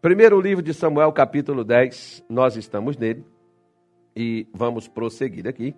Primeiro 0.00 0.40
livro 0.40 0.62
de 0.62 0.72
Samuel, 0.72 1.12
capítulo 1.12 1.62
10, 1.62 2.24
nós 2.26 2.56
estamos 2.56 2.96
nele 2.96 3.22
e 4.16 4.46
vamos 4.50 4.88
prosseguir 4.88 5.46
aqui. 5.46 5.76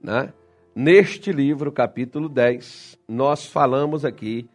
Né? 0.00 0.32
Neste 0.76 1.32
livro, 1.32 1.72
capítulo 1.72 2.28
10, 2.28 2.96
nós 3.08 3.46
falamos 3.46 4.04
aqui 4.04 4.48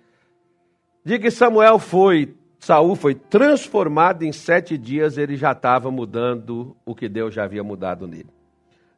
de 1.04 1.20
que 1.20 1.30
Samuel 1.30 1.80
foi, 1.80 2.34
Saul 2.58 2.96
foi 2.96 3.14
transformado 3.14 4.24
em 4.24 4.32
sete 4.32 4.78
dias, 4.78 5.18
ele 5.18 5.36
já 5.36 5.52
estava 5.52 5.92
mudando 5.92 6.74
o 6.86 6.96
que 6.96 7.10
Deus 7.10 7.34
já 7.34 7.44
havia 7.44 7.62
mudado 7.62 8.08
nele. 8.08 8.30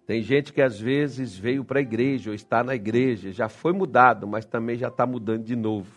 Tem 0.05 0.21
gente 0.21 0.53
que 0.53 0.61
às 0.61 0.79
vezes 0.79 1.35
veio 1.35 1.65
para 1.65 1.79
a 1.79 1.81
igreja 1.81 2.29
ou 2.29 2.35
está 2.35 2.63
na 2.63 2.75
igreja, 2.75 3.31
já 3.31 3.49
foi 3.49 3.73
mudado, 3.73 4.27
mas 4.27 4.45
também 4.45 4.77
já 4.77 4.89
está 4.89 5.07
mudando 5.07 5.43
de 5.45 5.55
novo. 5.55 5.89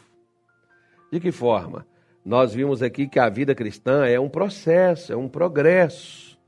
De 1.13 1.21
que 1.21 1.31
forma? 1.31 1.85
Nós 2.29 2.53
vimos 2.53 2.83
aqui 2.83 3.09
que 3.09 3.19
a 3.19 3.31
vida 3.31 3.55
cristã 3.55 4.05
é 4.05 4.21
um 4.21 4.29
processo, 4.29 5.11
é 5.11 5.17
um 5.17 5.27
progresso. 5.27 6.39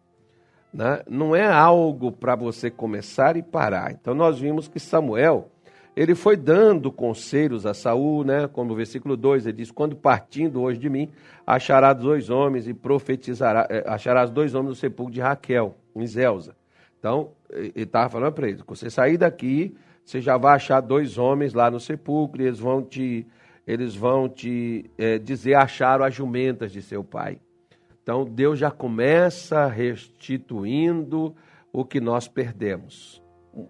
Né? 0.70 1.00
Não 1.08 1.34
é 1.34 1.46
algo 1.50 2.12
para 2.12 2.36
você 2.36 2.70
começar 2.70 3.34
e 3.34 3.42
parar. 3.42 3.90
Então 3.90 4.14
nós 4.14 4.38
vimos 4.38 4.68
que 4.68 4.78
Samuel, 4.78 5.48
ele 5.96 6.14
foi 6.14 6.36
dando 6.36 6.92
conselhos 6.92 7.64
a 7.64 7.72
Saul, 7.72 8.24
né? 8.24 8.46
como 8.46 8.68
no 8.68 8.76
versículo 8.76 9.16
2 9.16 9.46
ele 9.46 9.56
diz, 9.56 9.70
quando 9.70 9.96
partindo 9.96 10.60
hoje 10.60 10.78
de 10.78 10.90
mim, 10.90 11.08
acharás 11.46 11.96
dois 11.96 12.28
homens 12.28 12.68
e 12.68 12.74
profetizará, 12.74 13.66
eh, 13.70 13.82
acharás 13.86 14.30
dois 14.30 14.54
homens 14.54 14.68
no 14.68 14.76
sepulcro 14.76 15.14
de 15.14 15.22
Raquel, 15.22 15.74
em 15.96 16.06
Zelza. 16.06 16.54
Então, 16.98 17.30
ele 17.48 17.72
estava 17.74 18.10
falando 18.10 18.34
para 18.34 18.50
ele, 18.50 18.62
você 18.66 18.90
sair 18.90 19.16
daqui, 19.16 19.74
você 20.04 20.20
já 20.20 20.36
vai 20.36 20.56
achar 20.56 20.82
dois 20.82 21.16
homens 21.16 21.54
lá 21.54 21.70
no 21.70 21.80
sepulcro, 21.80 22.42
e 22.42 22.46
eles 22.48 22.58
vão 22.58 22.82
te, 22.82 23.26
eles 23.70 23.94
vão 23.94 24.28
te 24.28 24.90
é, 24.98 25.16
dizer, 25.16 25.54
acharam 25.54 26.04
as 26.04 26.12
jumentas 26.12 26.72
de 26.72 26.82
seu 26.82 27.04
pai. 27.04 27.38
Então, 28.02 28.24
Deus 28.24 28.58
já 28.58 28.68
começa 28.68 29.68
restituindo 29.68 31.32
o 31.72 31.84
que 31.84 32.00
nós 32.00 32.26
perdemos, 32.26 33.22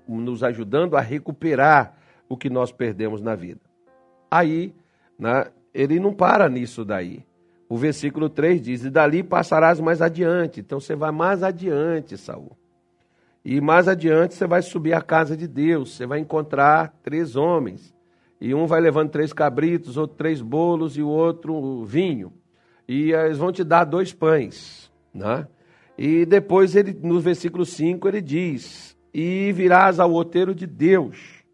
nos 0.08 0.42
ajudando 0.42 0.96
a 0.96 1.00
recuperar 1.02 1.98
o 2.30 2.36
que 2.36 2.48
nós 2.48 2.72
perdemos 2.72 3.20
na 3.20 3.34
vida. 3.34 3.60
Aí, 4.30 4.74
né, 5.18 5.48
ele 5.74 6.00
não 6.00 6.14
para 6.14 6.48
nisso 6.48 6.82
daí. 6.82 7.22
O 7.68 7.76
versículo 7.76 8.30
3 8.30 8.62
diz: 8.62 8.84
E 8.84 8.90
dali 8.90 9.22
passarás 9.22 9.80
mais 9.80 10.00
adiante. 10.00 10.60
Então 10.60 10.80
você 10.80 10.96
vai 10.96 11.10
mais 11.10 11.42
adiante, 11.42 12.16
Saul. 12.16 12.56
E 13.44 13.60
mais 13.60 13.86
adiante 13.86 14.34
você 14.34 14.46
vai 14.46 14.62
subir 14.62 14.94
à 14.94 15.02
casa 15.02 15.36
de 15.36 15.46
Deus, 15.46 15.94
você 15.94 16.06
vai 16.06 16.20
encontrar 16.20 16.94
três 17.02 17.36
homens. 17.36 17.94
E 18.40 18.54
um 18.54 18.66
vai 18.66 18.80
levando 18.80 19.10
três 19.10 19.32
cabritos, 19.32 19.96
outro 19.96 20.16
três 20.16 20.40
bolos 20.40 20.96
e 20.96 21.02
o 21.02 21.08
outro 21.08 21.84
vinho. 21.84 22.32
E 22.88 23.12
eles 23.12 23.36
vão 23.36 23.52
te 23.52 23.62
dar 23.62 23.84
dois 23.84 24.12
pães. 24.12 24.90
Né? 25.12 25.46
E 25.98 26.24
depois, 26.24 26.74
ele, 26.74 26.96
no 27.02 27.20
versículo 27.20 27.66
5, 27.66 28.08
ele 28.08 28.22
diz: 28.22 28.96
E 29.12 29.52
virás 29.52 30.00
ao 30.00 30.10
outeiro 30.10 30.54
de 30.54 30.66
Deus, 30.66 31.44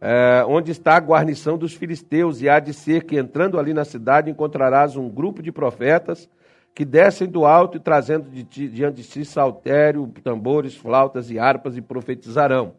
é, 0.00 0.44
onde 0.46 0.70
está 0.70 0.96
a 0.96 1.00
guarnição 1.00 1.56
dos 1.56 1.72
filisteus, 1.72 2.42
e 2.42 2.48
há 2.48 2.60
de 2.60 2.74
ser 2.74 3.04
que 3.04 3.16
entrando 3.16 3.58
ali 3.58 3.72
na 3.72 3.84
cidade 3.84 4.30
encontrarás 4.30 4.96
um 4.96 5.08
grupo 5.08 5.42
de 5.42 5.50
profetas 5.50 6.28
que 6.74 6.84
descem 6.84 7.28
do 7.28 7.46
alto 7.46 7.78
e 7.78 7.80
trazendo 7.80 8.28
de 8.28 8.44
ti, 8.44 8.68
diante 8.68 8.96
de 8.96 9.04
si 9.04 9.24
saltério, 9.24 10.12
tambores, 10.22 10.76
flautas 10.76 11.30
e 11.30 11.38
harpas 11.38 11.76
e 11.76 11.80
profetizarão. 11.80 12.74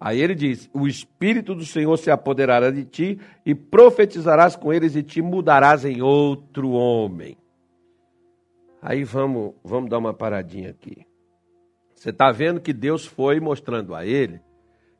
Aí 0.00 0.18
ele 0.18 0.34
diz: 0.34 0.70
O 0.72 0.88
Espírito 0.88 1.54
do 1.54 1.66
Senhor 1.66 1.94
se 1.98 2.10
apoderará 2.10 2.70
de 2.70 2.84
ti 2.86 3.20
e 3.44 3.54
profetizarás 3.54 4.56
com 4.56 4.72
eles 4.72 4.96
e 4.96 5.02
te 5.02 5.20
mudarás 5.20 5.84
em 5.84 6.00
outro 6.00 6.70
homem. 6.70 7.36
Aí 8.80 9.04
vamos, 9.04 9.52
vamos 9.62 9.90
dar 9.90 9.98
uma 9.98 10.14
paradinha 10.14 10.70
aqui. 10.70 11.06
Você 11.94 12.08
está 12.08 12.32
vendo 12.32 12.62
que 12.62 12.72
Deus 12.72 13.04
foi 13.04 13.38
mostrando 13.38 13.94
a 13.94 14.06
ele 14.06 14.40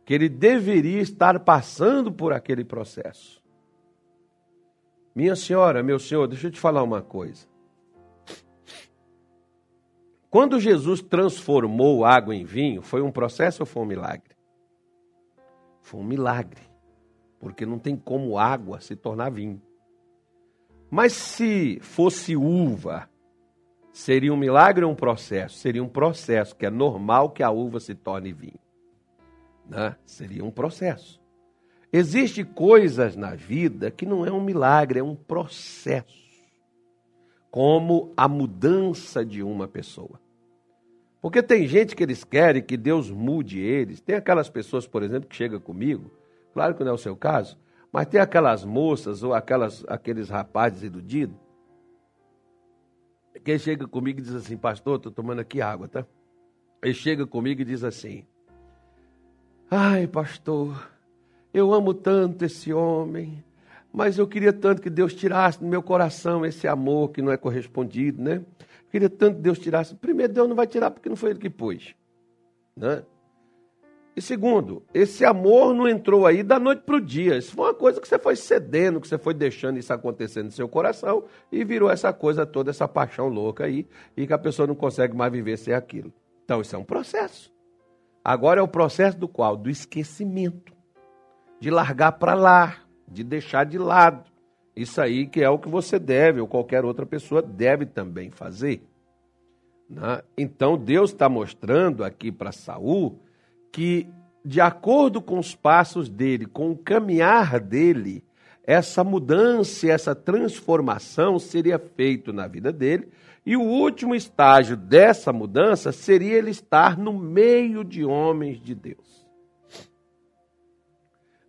que 0.04 0.14
ele 0.14 0.28
deveria 0.28 1.00
estar 1.00 1.38
passando 1.40 2.10
por 2.10 2.32
aquele 2.32 2.64
processo. 2.64 3.40
Minha 5.14 5.36
senhora, 5.36 5.84
meu 5.84 6.00
senhor, 6.00 6.26
deixa 6.26 6.48
eu 6.48 6.50
te 6.50 6.58
falar 6.58 6.82
uma 6.82 7.00
coisa. 7.00 7.46
Quando 10.28 10.58
Jesus 10.58 11.00
transformou 11.00 12.04
água 12.04 12.34
em 12.34 12.44
vinho, 12.44 12.82
foi 12.82 13.00
um 13.00 13.12
processo 13.12 13.62
ou 13.62 13.66
foi 13.66 13.82
um 13.82 13.86
milagre? 13.86 14.39
Foi 15.90 15.98
um 15.98 16.04
milagre, 16.04 16.62
porque 17.40 17.66
não 17.66 17.76
tem 17.76 17.96
como 17.96 18.38
água 18.38 18.80
se 18.80 18.94
tornar 18.94 19.28
vinho. 19.28 19.60
Mas 20.88 21.12
se 21.12 21.80
fosse 21.80 22.36
uva, 22.36 23.10
seria 23.92 24.32
um 24.32 24.36
milagre 24.36 24.84
ou 24.84 24.92
um 24.92 24.94
processo? 24.94 25.56
Seria 25.56 25.82
um 25.82 25.88
processo, 25.88 26.54
que 26.54 26.64
é 26.64 26.70
normal 26.70 27.30
que 27.30 27.42
a 27.42 27.50
uva 27.50 27.80
se 27.80 27.92
torne 27.92 28.32
vinho. 28.32 28.60
Né? 29.68 29.96
Seria 30.06 30.44
um 30.44 30.50
processo. 30.52 31.20
Existem 31.92 32.44
coisas 32.44 33.16
na 33.16 33.34
vida 33.34 33.90
que 33.90 34.06
não 34.06 34.24
é 34.24 34.30
um 34.30 34.40
milagre, 34.40 35.00
é 35.00 35.02
um 35.02 35.16
processo 35.16 36.30
como 37.50 38.12
a 38.16 38.28
mudança 38.28 39.24
de 39.24 39.42
uma 39.42 39.66
pessoa. 39.66 40.20
Porque 41.20 41.42
tem 41.42 41.66
gente 41.66 41.94
que 41.94 42.02
eles 42.02 42.24
querem 42.24 42.62
que 42.62 42.76
Deus 42.76 43.10
mude 43.10 43.58
eles. 43.58 44.00
Tem 44.00 44.16
aquelas 44.16 44.48
pessoas, 44.48 44.86
por 44.86 45.02
exemplo, 45.02 45.28
que 45.28 45.36
chegam 45.36 45.60
comigo, 45.60 46.10
claro 46.54 46.74
que 46.74 46.82
não 46.82 46.92
é 46.92 46.94
o 46.94 46.98
seu 46.98 47.14
caso, 47.14 47.58
mas 47.92 48.06
tem 48.06 48.20
aquelas 48.20 48.64
moças 48.64 49.22
ou 49.22 49.34
aquelas, 49.34 49.84
aqueles 49.88 50.28
rapazes 50.28 50.82
iludidos 50.82 51.36
que 53.44 53.58
chega 53.58 53.86
comigo 53.86 54.20
e 54.20 54.22
diz 54.22 54.34
assim, 54.34 54.56
pastor, 54.56 54.96
estou 54.96 55.12
tomando 55.12 55.40
aqui 55.40 55.60
água, 55.62 55.88
tá? 55.88 56.04
Ele 56.82 56.94
chega 56.94 57.26
comigo 57.26 57.62
e 57.62 57.64
diz 57.64 57.82
assim, 57.82 58.24
ai 59.70 60.06
pastor, 60.06 60.90
eu 61.52 61.72
amo 61.72 61.94
tanto 61.94 62.44
esse 62.44 62.72
homem, 62.72 63.42
mas 63.92 64.18
eu 64.18 64.26
queria 64.26 64.52
tanto 64.52 64.82
que 64.82 64.90
Deus 64.90 65.14
tirasse 65.14 65.58
do 65.58 65.66
meu 65.66 65.82
coração 65.82 66.44
esse 66.44 66.68
amor 66.68 67.10
que 67.10 67.22
não 67.22 67.32
é 67.32 67.36
correspondido, 67.36 68.22
né? 68.22 68.42
Queria 68.90 69.08
tanto 69.08 69.36
que 69.36 69.42
Deus 69.42 69.58
tirasse. 69.58 69.94
Primeiro, 69.94 70.32
Deus 70.32 70.48
não 70.48 70.56
vai 70.56 70.66
tirar 70.66 70.90
porque 70.90 71.08
não 71.08 71.16
foi 71.16 71.30
Ele 71.30 71.38
que 71.38 71.50
pôs. 71.50 71.94
Né? 72.76 73.02
E 74.16 74.20
segundo, 74.20 74.82
esse 74.92 75.24
amor 75.24 75.72
não 75.72 75.88
entrou 75.88 76.26
aí 76.26 76.42
da 76.42 76.58
noite 76.58 76.82
para 76.82 76.96
o 76.96 77.00
dia. 77.00 77.36
Isso 77.36 77.54
foi 77.54 77.66
uma 77.66 77.74
coisa 77.74 78.00
que 78.00 78.08
você 78.08 78.18
foi 78.18 78.34
cedendo, 78.34 79.00
que 79.00 79.06
você 79.06 79.18
foi 79.18 79.32
deixando 79.32 79.78
isso 79.78 79.92
acontecer 79.92 80.42
no 80.42 80.50
seu 80.50 80.68
coração 80.68 81.24
e 81.50 81.64
virou 81.64 81.90
essa 81.90 82.12
coisa 82.12 82.44
toda, 82.44 82.70
essa 82.70 82.88
paixão 82.88 83.28
louca 83.28 83.64
aí, 83.64 83.86
e 84.16 84.26
que 84.26 84.32
a 84.32 84.38
pessoa 84.38 84.66
não 84.66 84.74
consegue 84.74 85.16
mais 85.16 85.32
viver 85.32 85.56
sem 85.56 85.72
aquilo. 85.72 86.12
Então, 86.44 86.60
isso 86.60 86.74
é 86.74 86.78
um 86.78 86.84
processo. 86.84 87.52
Agora 88.24 88.60
é 88.60 88.62
o 88.62 88.68
processo 88.68 89.16
do 89.16 89.28
qual? 89.28 89.56
Do 89.56 89.70
esquecimento. 89.70 90.72
De 91.60 91.70
largar 91.70 92.12
para 92.12 92.34
lá 92.34 92.76
de 93.10 93.24
deixar 93.24 93.64
de 93.64 93.76
lado. 93.76 94.29
Isso 94.74 95.00
aí 95.00 95.26
que 95.26 95.42
é 95.42 95.50
o 95.50 95.58
que 95.58 95.68
você 95.68 95.98
deve, 95.98 96.40
ou 96.40 96.46
qualquer 96.46 96.84
outra 96.84 97.04
pessoa 97.04 97.42
deve 97.42 97.86
também 97.86 98.30
fazer. 98.30 98.82
Né? 99.88 100.22
Então 100.38 100.76
Deus 100.76 101.10
está 101.10 101.28
mostrando 101.28 102.04
aqui 102.04 102.30
para 102.30 102.52
Saul 102.52 103.18
que, 103.72 104.08
de 104.44 104.60
acordo 104.60 105.20
com 105.20 105.38
os 105.38 105.54
passos 105.54 106.08
dele, 106.08 106.46
com 106.46 106.70
o 106.70 106.78
caminhar 106.78 107.60
dele, 107.60 108.24
essa 108.64 109.02
mudança, 109.02 109.88
essa 109.88 110.14
transformação 110.14 111.38
seria 111.38 111.78
feito 111.78 112.32
na 112.32 112.46
vida 112.46 112.72
dele, 112.72 113.08
e 113.44 113.56
o 113.56 113.62
último 113.62 114.14
estágio 114.14 114.76
dessa 114.76 115.32
mudança 115.32 115.92
seria 115.92 116.36
ele 116.36 116.50
estar 116.50 116.96
no 116.96 117.12
meio 117.12 117.82
de 117.82 118.04
homens 118.04 118.60
de 118.60 118.74
Deus. 118.74 119.26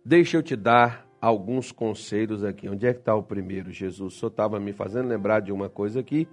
Deixa 0.04 0.36
eu 0.36 0.42
te 0.42 0.56
dar 0.56 1.06
alguns 1.22 1.70
conselhos 1.70 2.42
aqui. 2.42 2.68
Onde 2.68 2.84
é 2.84 2.92
que 2.92 2.98
está 2.98 3.14
o 3.14 3.22
primeiro, 3.22 3.70
Jesus? 3.70 4.14
Senhor 4.14 4.28
estava 4.28 4.58
me 4.58 4.72
fazendo 4.72 5.08
lembrar 5.08 5.40
de 5.40 5.52
uma 5.52 5.68
coisa 5.68 6.00
aqui. 6.00 6.26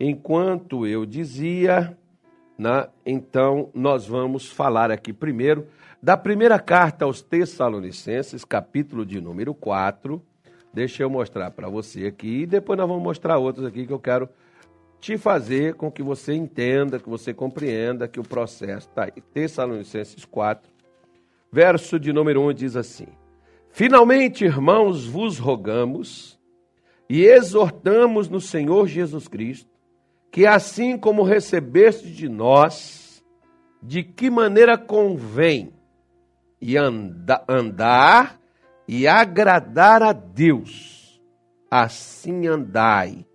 Enquanto 0.00 0.86
eu 0.86 1.04
dizia, 1.04 1.96
né, 2.58 2.88
então 3.04 3.68
nós 3.74 4.06
vamos 4.06 4.50
falar 4.50 4.90
aqui 4.90 5.12
primeiro 5.12 5.66
da 6.02 6.16
primeira 6.16 6.58
carta 6.58 7.04
aos 7.04 7.20
Tessalonicenses, 7.20 8.42
capítulo 8.42 9.04
de 9.04 9.20
número 9.20 9.54
4. 9.54 10.20
Deixa 10.72 11.02
eu 11.02 11.10
mostrar 11.10 11.50
para 11.50 11.68
você 11.68 12.06
aqui 12.06 12.40
e 12.40 12.46
depois 12.46 12.78
nós 12.78 12.88
vamos 12.88 13.02
mostrar 13.02 13.36
outros 13.36 13.66
aqui 13.66 13.86
que 13.86 13.92
eu 13.92 14.00
quero 14.00 14.26
te 14.98 15.18
fazer 15.18 15.74
com 15.74 15.92
que 15.92 16.02
você 16.02 16.32
entenda, 16.32 16.98
que 16.98 17.08
você 17.08 17.34
compreenda 17.34 18.08
que 18.08 18.18
o 18.18 18.22
processo 18.22 18.88
está 18.88 19.04
aí. 19.04 19.20
Tessalonicenses 19.34 20.24
4, 20.24 20.72
verso 21.52 22.00
de 22.00 22.12
número 22.14 22.40
1 22.40 22.54
diz 22.54 22.76
assim: 22.76 23.08
Finalmente, 23.72 24.44
irmãos, 24.44 25.06
vos 25.06 25.38
rogamos 25.38 26.38
e 27.08 27.24
exortamos 27.24 28.28
no 28.28 28.38
Senhor 28.38 28.86
Jesus 28.86 29.26
Cristo, 29.26 29.70
que 30.30 30.46
assim 30.46 30.98
como 30.98 31.22
recebeste 31.22 32.10
de 32.12 32.28
nós, 32.28 33.24
de 33.82 34.02
que 34.02 34.30
maneira 34.30 34.76
convém 34.76 35.72
e 36.60 36.76
anda, 36.76 37.42
andar 37.48 38.38
e 38.86 39.08
agradar 39.08 40.02
a 40.02 40.12
Deus, 40.12 41.18
assim 41.70 42.46
andai, 42.46 43.26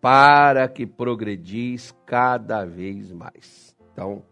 para 0.00 0.66
que 0.68 0.86
progredis 0.86 1.94
cada 2.06 2.64
vez 2.64 3.12
mais. 3.12 3.76
Então, 3.92 4.22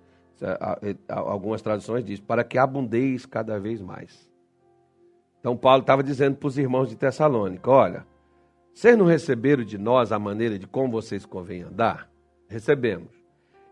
algumas 1.06 1.60
traduções 1.60 2.02
dizem, 2.02 2.24
para 2.24 2.42
que 2.44 2.56
abundeis 2.56 3.26
cada 3.26 3.60
vez 3.60 3.82
mais. 3.82 4.32
Então, 5.44 5.54
Paulo 5.58 5.82
estava 5.82 6.02
dizendo 6.02 6.36
para 6.36 6.46
os 6.46 6.56
irmãos 6.56 6.88
de 6.88 6.96
Tessalônica: 6.96 7.70
olha, 7.70 8.06
vocês 8.72 8.96
não 8.96 9.04
receberam 9.04 9.62
de 9.62 9.76
nós 9.76 10.10
a 10.10 10.18
maneira 10.18 10.58
de 10.58 10.66
como 10.66 10.90
vocês 10.90 11.26
convém 11.26 11.60
andar? 11.60 12.08
Recebemos. 12.48 13.10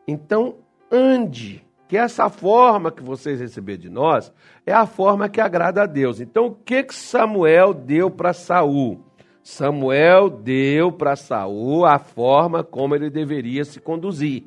Então, 0.06 0.56
ande, 0.90 1.64
que 1.88 1.96
essa 1.96 2.28
forma 2.28 2.92
que 2.92 3.02
vocês 3.02 3.40
receberam 3.40 3.80
de 3.80 3.88
nós 3.88 4.30
é 4.66 4.72
a 4.74 4.84
forma 4.84 5.30
que 5.30 5.40
agrada 5.40 5.84
a 5.84 5.86
Deus. 5.86 6.20
Então, 6.20 6.48
o 6.48 6.54
que, 6.54 6.82
que 6.82 6.94
Samuel 6.94 7.72
deu 7.72 8.10
para 8.10 8.34
Saul? 8.34 9.00
Samuel 9.42 10.28
deu 10.28 10.92
para 10.92 11.16
Saul 11.16 11.86
a 11.86 11.98
forma 11.98 12.62
como 12.62 12.94
ele 12.94 13.08
deveria 13.08 13.64
se 13.64 13.80
conduzir, 13.80 14.44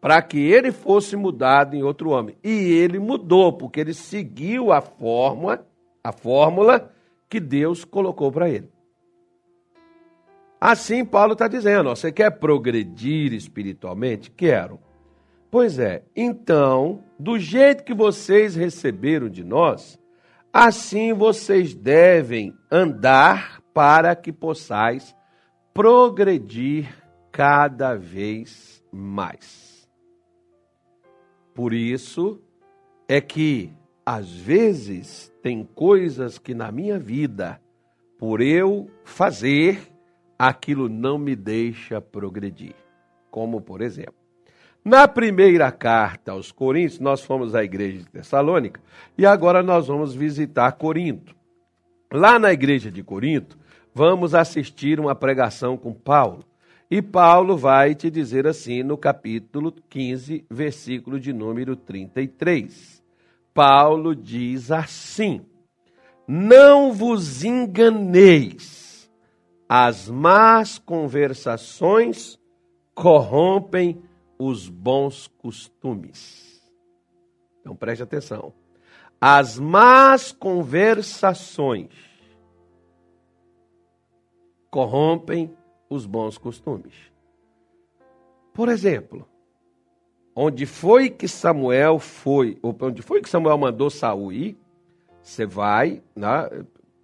para 0.00 0.20
que 0.20 0.40
ele 0.40 0.72
fosse 0.72 1.14
mudado 1.14 1.76
em 1.76 1.84
outro 1.84 2.10
homem. 2.10 2.34
E 2.42 2.50
ele 2.50 2.98
mudou, 2.98 3.52
porque 3.52 3.78
ele 3.78 3.94
seguiu 3.94 4.72
a 4.72 4.80
forma, 4.80 5.64
a 6.08 6.12
fórmula 6.12 6.90
que 7.28 7.38
Deus 7.38 7.84
colocou 7.84 8.32
para 8.32 8.48
ele. 8.48 8.70
Assim, 10.58 11.04
Paulo 11.04 11.34
está 11.34 11.46
dizendo: 11.46 11.90
você 11.90 12.10
quer 12.10 12.30
progredir 12.30 13.32
espiritualmente? 13.34 14.30
Quero. 14.30 14.80
Pois 15.50 15.78
é, 15.78 16.02
então, 16.16 17.02
do 17.18 17.38
jeito 17.38 17.84
que 17.84 17.94
vocês 17.94 18.54
receberam 18.54 19.28
de 19.28 19.44
nós, 19.44 19.98
assim 20.52 21.12
vocês 21.12 21.74
devem 21.74 22.54
andar 22.70 23.62
para 23.72 24.14
que 24.16 24.32
possais 24.32 25.14
progredir 25.72 26.88
cada 27.30 27.94
vez 27.94 28.82
mais. 28.92 29.88
Por 31.54 31.72
isso 31.72 32.42
é 33.08 33.20
que, 33.20 33.72
às 34.10 34.32
vezes, 34.32 35.30
tem 35.42 35.68
coisas 35.74 36.38
que 36.38 36.54
na 36.54 36.72
minha 36.72 36.98
vida, 36.98 37.60
por 38.18 38.40
eu 38.40 38.88
fazer, 39.04 39.82
aquilo 40.38 40.88
não 40.88 41.18
me 41.18 41.36
deixa 41.36 42.00
progredir. 42.00 42.74
Como, 43.30 43.60
por 43.60 43.82
exemplo, 43.82 44.14
na 44.82 45.06
primeira 45.06 45.70
carta 45.70 46.32
aos 46.32 46.50
Coríntios, 46.50 46.98
nós 46.98 47.22
fomos 47.22 47.54
à 47.54 47.62
igreja 47.62 47.98
de 47.98 48.06
Tessalônica 48.06 48.80
e 49.18 49.26
agora 49.26 49.62
nós 49.62 49.88
vamos 49.88 50.14
visitar 50.14 50.72
Corinto. 50.72 51.36
Lá 52.10 52.38
na 52.38 52.50
igreja 52.50 52.90
de 52.90 53.02
Corinto, 53.02 53.58
vamos 53.94 54.34
assistir 54.34 54.98
uma 54.98 55.14
pregação 55.14 55.76
com 55.76 55.92
Paulo. 55.92 56.46
E 56.90 57.02
Paulo 57.02 57.58
vai 57.58 57.94
te 57.94 58.10
dizer 58.10 58.46
assim 58.46 58.82
no 58.82 58.96
capítulo 58.96 59.70
15, 59.70 60.46
versículo 60.48 61.20
de 61.20 61.30
número 61.30 61.76
33. 61.76 62.97
Paulo 63.58 64.14
diz 64.14 64.70
assim: 64.70 65.44
Não 66.28 66.92
vos 66.92 67.42
enganeis, 67.42 69.10
as 69.68 70.08
más 70.08 70.78
conversações 70.78 72.38
corrompem 72.94 74.00
os 74.38 74.68
bons 74.68 75.26
costumes. 75.26 76.62
Então 77.60 77.74
preste 77.74 78.00
atenção. 78.00 78.54
As 79.20 79.58
más 79.58 80.30
conversações 80.30 81.90
corrompem 84.70 85.52
os 85.90 86.06
bons 86.06 86.38
costumes. 86.38 86.94
Por 88.54 88.68
exemplo, 88.68 89.28
onde 90.40 90.66
foi 90.66 91.10
que 91.10 91.26
Samuel 91.26 91.98
foi, 91.98 92.56
ou 92.62 92.76
onde 92.82 93.02
foi 93.02 93.20
que 93.20 93.28
Samuel 93.28 93.58
mandou 93.58 93.90
Saul 93.90 94.32
ir, 94.32 94.56
você 95.20 95.44
vai, 95.44 96.00
né, 96.14 96.48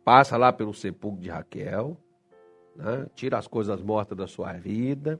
passa 0.04 0.36
lá 0.36 0.52
pelo 0.52 0.72
sepulcro 0.72 1.20
de 1.20 1.30
Raquel, 1.30 1.96
né, 2.76 3.06
tira 3.16 3.36
as 3.36 3.48
coisas 3.48 3.82
mortas 3.82 4.16
da 4.16 4.28
sua 4.28 4.52
vida, 4.52 5.18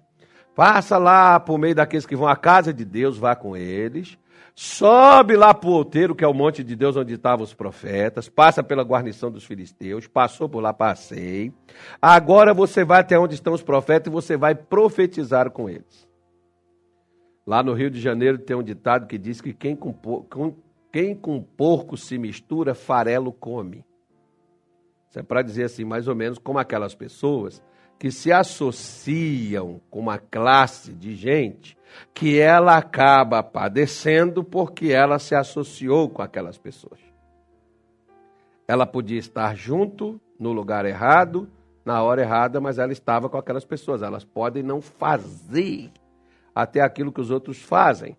passa 0.54 0.96
lá 0.96 1.40
por 1.40 1.58
meio 1.58 1.74
daqueles 1.74 2.06
que 2.06 2.14
vão 2.14 2.28
à 2.28 2.36
casa 2.36 2.72
de 2.72 2.84
Deus, 2.84 3.18
vá 3.18 3.34
com 3.34 3.56
eles, 3.56 4.16
Sobe 4.56 5.34
lá 5.34 5.52
para 5.52 5.68
o 5.68 5.72
outeiro, 5.72 6.14
que 6.14 6.22
é 6.22 6.28
o 6.28 6.32
monte 6.32 6.62
de 6.62 6.76
Deus 6.76 6.96
onde 6.96 7.14
estavam 7.14 7.42
os 7.42 7.52
profetas, 7.52 8.28
passa 8.28 8.62
pela 8.62 8.84
guarnição 8.84 9.28
dos 9.28 9.44
filisteus, 9.44 10.06
passou 10.06 10.48
por 10.48 10.60
lá, 10.60 10.72
passei. 10.72 11.52
Agora 12.00 12.54
você 12.54 12.84
vai 12.84 13.00
até 13.00 13.18
onde 13.18 13.34
estão 13.34 13.52
os 13.52 13.62
profetas 13.64 14.06
e 14.06 14.14
você 14.14 14.36
vai 14.36 14.54
profetizar 14.54 15.50
com 15.50 15.68
eles. 15.68 16.06
Lá 17.46 17.62
no 17.62 17.74
Rio 17.74 17.90
de 17.90 18.00
Janeiro 18.00 18.38
tem 18.38 18.56
um 18.56 18.62
ditado 18.62 19.06
que 19.06 19.18
diz 19.18 19.40
que 19.40 19.52
quem 19.52 19.76
com, 19.76 19.92
com, 19.92 20.54
quem 20.90 21.14
com 21.14 21.42
porco 21.42 21.96
se 21.96 22.16
mistura, 22.16 22.74
farelo 22.74 23.32
come. 23.32 23.84
Isso 25.08 25.18
é 25.18 25.22
para 25.22 25.42
dizer 25.42 25.64
assim, 25.64 25.84
mais 25.84 26.08
ou 26.08 26.14
menos 26.14 26.38
como 26.38 26.58
aquelas 26.58 26.94
pessoas 26.94 27.62
que 27.98 28.10
se 28.10 28.32
associam 28.32 29.80
com 29.90 30.00
uma 30.00 30.18
classe 30.18 30.92
de 30.92 31.14
gente 31.14 31.76
que 32.12 32.38
ela 32.38 32.76
acaba 32.76 33.42
padecendo 33.42 34.42
porque 34.42 34.88
ela 34.88 35.18
se 35.18 35.34
associou 35.34 36.08
com 36.08 36.22
aquelas 36.22 36.58
pessoas. 36.58 36.98
Ela 38.66 38.86
podia 38.86 39.18
estar 39.18 39.54
junto 39.54 40.20
no 40.38 40.52
lugar 40.52 40.86
errado, 40.86 41.48
na 41.84 42.02
hora 42.02 42.22
errada, 42.22 42.60
mas 42.60 42.78
ela 42.78 42.92
estava 42.92 43.28
com 43.28 43.36
aquelas 43.36 43.64
pessoas. 43.64 44.02
Elas 44.02 44.24
podem 44.24 44.62
não 44.62 44.80
fazer 44.80 45.92
até 46.54 46.80
aquilo 46.80 47.12
que 47.12 47.20
os 47.20 47.30
outros 47.30 47.60
fazem, 47.60 48.16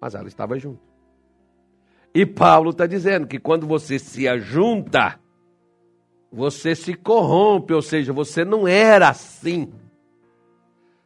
mas 0.00 0.14
ela 0.14 0.28
estava 0.28 0.58
junto. 0.58 0.80
E 2.14 2.26
Paulo 2.26 2.70
está 2.70 2.86
dizendo 2.86 3.26
que 3.26 3.38
quando 3.38 3.66
você 3.66 3.98
se 3.98 4.28
ajunta, 4.28 5.18
você 6.30 6.74
se 6.74 6.94
corrompe, 6.94 7.72
ou 7.72 7.82
seja, 7.82 8.12
você 8.12 8.44
não 8.44 8.68
era 8.68 9.08
assim. 9.08 9.72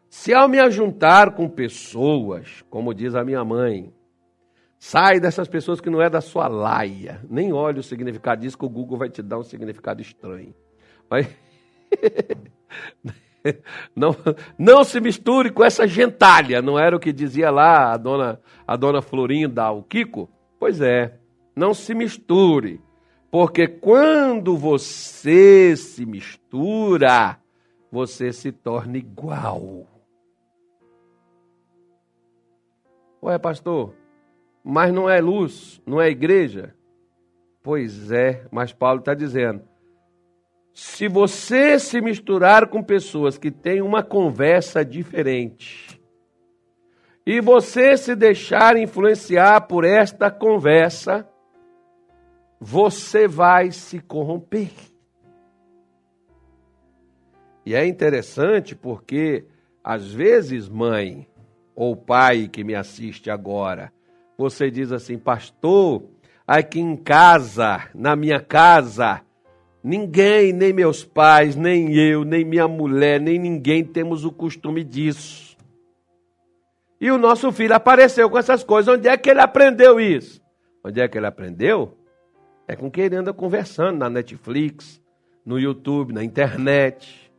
Se 0.08 0.34
ao 0.34 0.48
me 0.48 0.58
ajuntar 0.58 1.34
com 1.34 1.48
pessoas, 1.48 2.64
como 2.68 2.94
diz 2.94 3.14
a 3.14 3.24
minha 3.24 3.44
mãe, 3.44 3.92
sai 4.78 5.20
dessas 5.20 5.48
pessoas 5.48 5.80
que 5.80 5.90
não 5.90 6.02
é 6.02 6.10
da 6.10 6.20
sua 6.20 6.48
laia, 6.48 7.20
nem 7.28 7.52
olhe 7.52 7.78
o 7.78 7.82
significado 7.82 8.40
disso, 8.40 8.58
que 8.58 8.64
o 8.64 8.68
Google 8.68 8.98
vai 8.98 9.08
te 9.08 9.22
dar 9.22 9.38
um 9.38 9.44
significado 9.44 10.02
estranho. 10.02 10.54
Mas 11.08 11.28
não, 13.94 14.16
não 14.58 14.84
se 14.84 15.00
misture 15.00 15.50
com 15.50 15.64
essa 15.64 15.86
gentalha, 15.86 16.62
não 16.62 16.78
era 16.78 16.96
o 16.96 17.00
que 17.00 17.12
dizia 17.12 17.50
lá 17.50 17.92
a 17.92 17.96
dona, 17.96 18.40
a 18.66 18.76
dona 18.76 19.02
Florinda, 19.02 19.70
o 19.70 19.82
Kiko? 19.82 20.28
Pois 20.58 20.80
é, 20.80 21.18
não 21.54 21.74
se 21.74 21.94
misture. 21.94 22.80
Porque 23.30 23.66
quando 23.66 24.56
você 24.56 25.76
se 25.76 26.06
mistura, 26.06 27.38
você 27.90 28.32
se 28.32 28.52
torna 28.52 28.96
igual. 28.96 29.86
Ué, 33.22 33.38
pastor, 33.38 33.94
mas 34.62 34.92
não 34.92 35.10
é 35.10 35.20
luz, 35.20 35.82
não 35.84 36.00
é 36.00 36.08
igreja? 36.08 36.74
Pois 37.62 38.12
é, 38.12 38.46
mas 38.50 38.72
Paulo 38.72 39.00
está 39.00 39.14
dizendo: 39.14 39.62
se 40.78 41.08
você 41.08 41.78
se 41.78 42.02
misturar 42.02 42.68
com 42.68 42.82
pessoas 42.82 43.38
que 43.38 43.50
têm 43.50 43.80
uma 43.80 44.02
conversa 44.02 44.84
diferente, 44.84 45.98
e 47.24 47.40
você 47.40 47.96
se 47.96 48.14
deixar 48.14 48.76
influenciar 48.76 49.62
por 49.62 49.86
esta 49.86 50.30
conversa, 50.30 51.26
você 52.60 53.26
vai 53.26 53.70
se 53.70 54.00
corromper. 54.00 54.70
E 57.64 57.74
é 57.74 57.86
interessante 57.86 58.76
porque, 58.76 59.46
às 59.82 60.12
vezes, 60.12 60.68
mãe 60.68 61.26
ou 61.74 61.96
pai 61.96 62.48
que 62.48 62.62
me 62.62 62.74
assiste 62.74 63.30
agora, 63.30 63.90
você 64.36 64.70
diz 64.70 64.92
assim, 64.92 65.16
pastor, 65.16 66.04
aqui 66.46 66.80
em 66.80 66.98
casa, 66.98 67.88
na 67.94 68.14
minha 68.14 68.40
casa, 68.40 69.24
ninguém, 69.86 70.52
nem 70.52 70.72
meus 70.72 71.04
pais, 71.04 71.54
nem 71.54 71.94
eu, 71.94 72.24
nem 72.24 72.44
minha 72.44 72.66
mulher, 72.66 73.20
nem 73.20 73.38
ninguém 73.38 73.84
temos 73.84 74.24
o 74.24 74.32
costume 74.32 74.82
disso. 74.82 75.56
E 77.00 77.08
o 77.08 77.16
nosso 77.16 77.52
filho 77.52 77.72
apareceu 77.72 78.28
com 78.28 78.36
essas 78.36 78.64
coisas. 78.64 78.92
Onde 78.92 79.06
é 79.06 79.16
que 79.16 79.30
ele 79.30 79.40
aprendeu 79.40 80.00
isso? 80.00 80.42
Onde 80.84 81.00
é 81.00 81.06
que 81.06 81.16
ele 81.16 81.26
aprendeu? 81.26 81.96
É 82.66 82.74
com 82.74 82.90
quem 82.90 83.04
ele 83.04 83.14
anda 83.14 83.32
conversando 83.32 83.98
na 83.98 84.10
Netflix, 84.10 85.00
no 85.44 85.56
YouTube, 85.56 86.12
na 86.12 86.24
internet. 86.24 87.30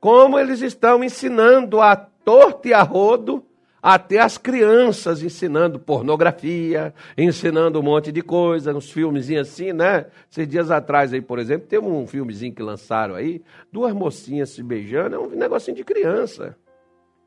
Como 0.00 0.38
eles 0.38 0.60
estão 0.60 1.04
ensinando 1.04 1.80
a 1.80 1.94
torto 1.94 2.66
e 2.66 2.74
a 2.74 2.82
rodo 2.82 3.44
até 3.90 4.18
as 4.18 4.36
crianças 4.36 5.22
ensinando 5.22 5.78
pornografia, 5.78 6.92
ensinando 7.16 7.80
um 7.80 7.82
monte 7.82 8.12
de 8.12 8.20
coisa, 8.20 8.74
uns 8.74 8.90
filmezinhos 8.90 9.48
assim, 9.48 9.72
né? 9.72 10.08
Esses 10.30 10.46
dias 10.46 10.70
atrás 10.70 11.10
aí, 11.14 11.22
por 11.22 11.38
exemplo, 11.38 11.66
tem 11.66 11.78
um 11.78 12.06
filmezinho 12.06 12.54
que 12.54 12.62
lançaram 12.62 13.14
aí, 13.14 13.42
duas 13.72 13.94
mocinhas 13.94 14.50
se 14.50 14.62
beijando, 14.62 15.16
é 15.16 15.18
um 15.18 15.28
negocinho 15.30 15.74
de 15.74 15.84
criança. 15.84 16.54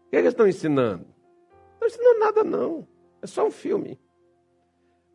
O 0.05 0.09
que, 0.11 0.17
é 0.17 0.19
que 0.19 0.27
eles 0.27 0.33
estão 0.33 0.47
ensinando? 0.47 1.03
Não 1.79 1.87
estão 1.87 2.03
ensinando 2.03 2.19
nada, 2.19 2.43
não. 2.43 2.87
É 3.23 3.25
só 3.25 3.47
um 3.47 3.51
filme. 3.51 3.99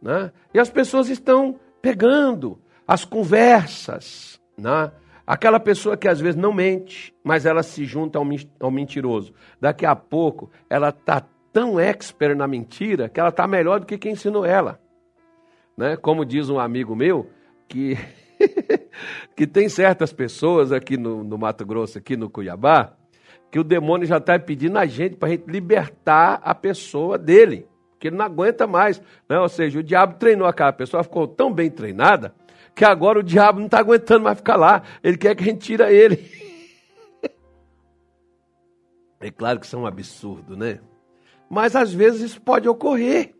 Né? 0.02 0.32
E 0.52 0.58
as 0.58 0.68
pessoas 0.68 1.08
estão 1.08 1.60
pegando 1.80 2.58
as 2.88 3.04
conversas, 3.04 4.40
né? 4.58 4.90
Aquela 5.24 5.60
pessoa 5.60 5.96
que 5.96 6.08
às 6.08 6.20
vezes 6.20 6.36
não 6.36 6.52
mente, 6.52 7.14
mas 7.22 7.46
ela 7.46 7.62
se 7.62 7.84
junta 7.84 8.18
ao 8.18 8.70
mentiroso. 8.70 9.32
Daqui 9.60 9.84
a 9.84 9.94
pouco, 9.94 10.50
ela 10.68 10.90
está 10.90 11.24
tão 11.56 11.80
expert 11.80 12.36
na 12.36 12.46
mentira 12.46 13.08
que 13.08 13.18
ela 13.18 13.30
está 13.30 13.48
melhor 13.48 13.80
do 13.80 13.86
que 13.86 13.96
quem 13.96 14.12
ensinou 14.12 14.44
ela. 14.44 14.78
Né? 15.74 15.96
Como 15.96 16.22
diz 16.22 16.50
um 16.50 16.60
amigo 16.60 16.94
meu, 16.94 17.30
que, 17.66 17.96
que 19.34 19.46
tem 19.46 19.66
certas 19.66 20.12
pessoas 20.12 20.70
aqui 20.70 20.98
no, 20.98 21.24
no 21.24 21.38
Mato 21.38 21.64
Grosso, 21.64 21.96
aqui 21.96 22.14
no 22.14 22.28
Cuiabá, 22.28 22.92
que 23.50 23.58
o 23.58 23.64
demônio 23.64 24.06
já 24.06 24.18
está 24.18 24.38
pedindo 24.38 24.76
a 24.76 24.84
gente 24.84 25.16
para 25.16 25.30
a 25.30 25.32
gente 25.32 25.50
libertar 25.50 26.42
a 26.44 26.54
pessoa 26.54 27.16
dele, 27.16 27.66
porque 27.92 28.08
ele 28.08 28.16
não 28.16 28.26
aguenta 28.26 28.66
mais. 28.66 29.00
Né? 29.26 29.38
Ou 29.38 29.48
seja, 29.48 29.78
o 29.78 29.82
diabo 29.82 30.16
treinou 30.18 30.46
aquela 30.46 30.74
pessoa, 30.74 31.02
ficou 31.02 31.26
tão 31.26 31.50
bem 31.50 31.70
treinada 31.70 32.34
que 32.74 32.84
agora 32.84 33.20
o 33.20 33.22
diabo 33.22 33.60
não 33.60 33.64
está 33.64 33.78
aguentando 33.78 34.24
mais 34.24 34.36
ficar 34.36 34.56
lá. 34.56 34.82
Ele 35.02 35.16
quer 35.16 35.34
que 35.34 35.42
a 35.42 35.46
gente 35.46 35.60
tira 35.60 35.90
ele. 35.90 36.22
É 39.18 39.30
claro 39.30 39.58
que 39.58 39.64
isso 39.64 39.74
é 39.74 39.78
um 39.78 39.86
absurdo, 39.86 40.54
né? 40.58 40.78
Mas 41.48 41.76
às 41.76 41.92
vezes 41.92 42.22
isso 42.22 42.40
pode 42.40 42.68
ocorrer. 42.68 43.34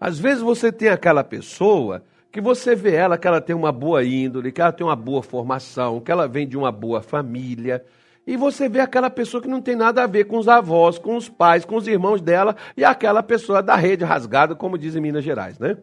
Às 0.00 0.18
vezes 0.18 0.42
você 0.42 0.72
tem 0.72 0.88
aquela 0.88 1.22
pessoa 1.22 2.02
que 2.32 2.40
você 2.40 2.74
vê 2.74 2.94
ela 2.94 3.18
que 3.18 3.26
ela 3.26 3.40
tem 3.40 3.54
uma 3.54 3.72
boa 3.72 4.04
índole, 4.04 4.52
que 4.52 4.60
ela 4.60 4.72
tem 4.72 4.86
uma 4.86 4.96
boa 4.96 5.22
formação, 5.22 6.00
que 6.00 6.12
ela 6.12 6.28
vem 6.28 6.46
de 6.46 6.56
uma 6.56 6.70
boa 6.70 7.02
família, 7.02 7.84
e 8.26 8.36
você 8.36 8.68
vê 8.68 8.80
aquela 8.80 9.10
pessoa 9.10 9.42
que 9.42 9.48
não 9.48 9.60
tem 9.60 9.74
nada 9.74 10.04
a 10.04 10.06
ver 10.06 10.24
com 10.24 10.38
os 10.38 10.46
avós, 10.46 10.98
com 10.98 11.16
os 11.16 11.28
pais, 11.28 11.64
com 11.64 11.74
os 11.76 11.88
irmãos 11.88 12.20
dela, 12.20 12.54
e 12.76 12.84
aquela 12.84 13.22
pessoa 13.22 13.62
da 13.62 13.74
rede 13.74 14.04
rasgada, 14.04 14.54
como 14.54 14.78
diz 14.78 14.94
em 14.94 15.00
Minas 15.00 15.24
Gerais, 15.24 15.58
né? 15.58 15.76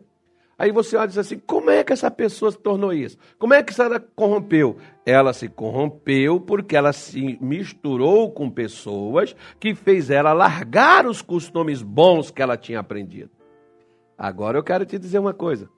Aí 0.60 0.72
você 0.72 0.98
olha 0.98 1.06
e 1.06 1.10
diz 1.10 1.18
assim: 1.20 1.38
como 1.38 1.70
é 1.70 1.84
que 1.84 1.94
essa 1.94 2.10
pessoa 2.10 2.52
se 2.52 2.58
tornou 2.58 2.92
isso? 2.92 3.18
Como 3.38 3.54
é 3.54 3.62
que 3.62 3.80
ela 3.80 4.00
corrompeu? 4.00 4.78
Ela 5.06 5.32
se 5.32 5.48
corrompeu 5.48 6.40
porque 6.42 6.76
ela 6.76 6.92
se 6.92 7.38
misturou 7.40 8.32
com 8.32 8.50
pessoas 8.50 9.36
que 9.60 9.76
fez 9.76 10.10
ela 10.10 10.34
largar 10.34 11.06
os 11.06 11.22
costumes 11.22 11.84
bons 11.84 12.32
que 12.32 12.42
ela 12.42 12.58
tinha 12.58 12.80
aprendido. 12.80 13.30
Agora 14.18 14.58
eu 14.58 14.64
quero 14.64 14.84
te 14.84 14.98
dizer 14.98 15.20
uma 15.20 15.34
coisa: 15.34 15.70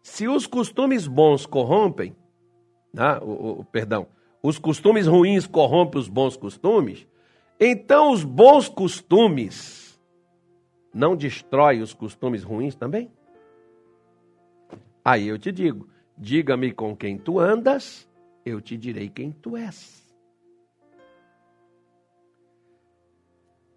se 0.00 0.28
os 0.28 0.46
costumes 0.46 1.08
bons 1.08 1.44
corrompem, 1.44 2.14
né, 2.94 3.18
o, 3.20 3.60
o, 3.60 3.64
perdão, 3.64 4.06
os 4.40 4.56
costumes 4.56 5.08
ruins 5.08 5.48
corrompem 5.48 6.00
os 6.00 6.08
bons 6.08 6.36
costumes, 6.36 7.08
então 7.58 8.12
os 8.12 8.22
bons 8.22 8.68
costumes 8.68 10.00
não 10.94 11.16
destroem 11.16 11.82
os 11.82 11.92
costumes 11.92 12.44
ruins 12.44 12.76
também? 12.76 13.10
Aí 15.08 15.28
eu 15.28 15.38
te 15.38 15.50
digo: 15.50 15.88
diga-me 16.18 16.70
com 16.70 16.94
quem 16.94 17.16
tu 17.16 17.40
andas, 17.40 18.06
eu 18.44 18.60
te 18.60 18.76
direi 18.76 19.08
quem 19.08 19.32
tu 19.32 19.56
és. 19.56 20.06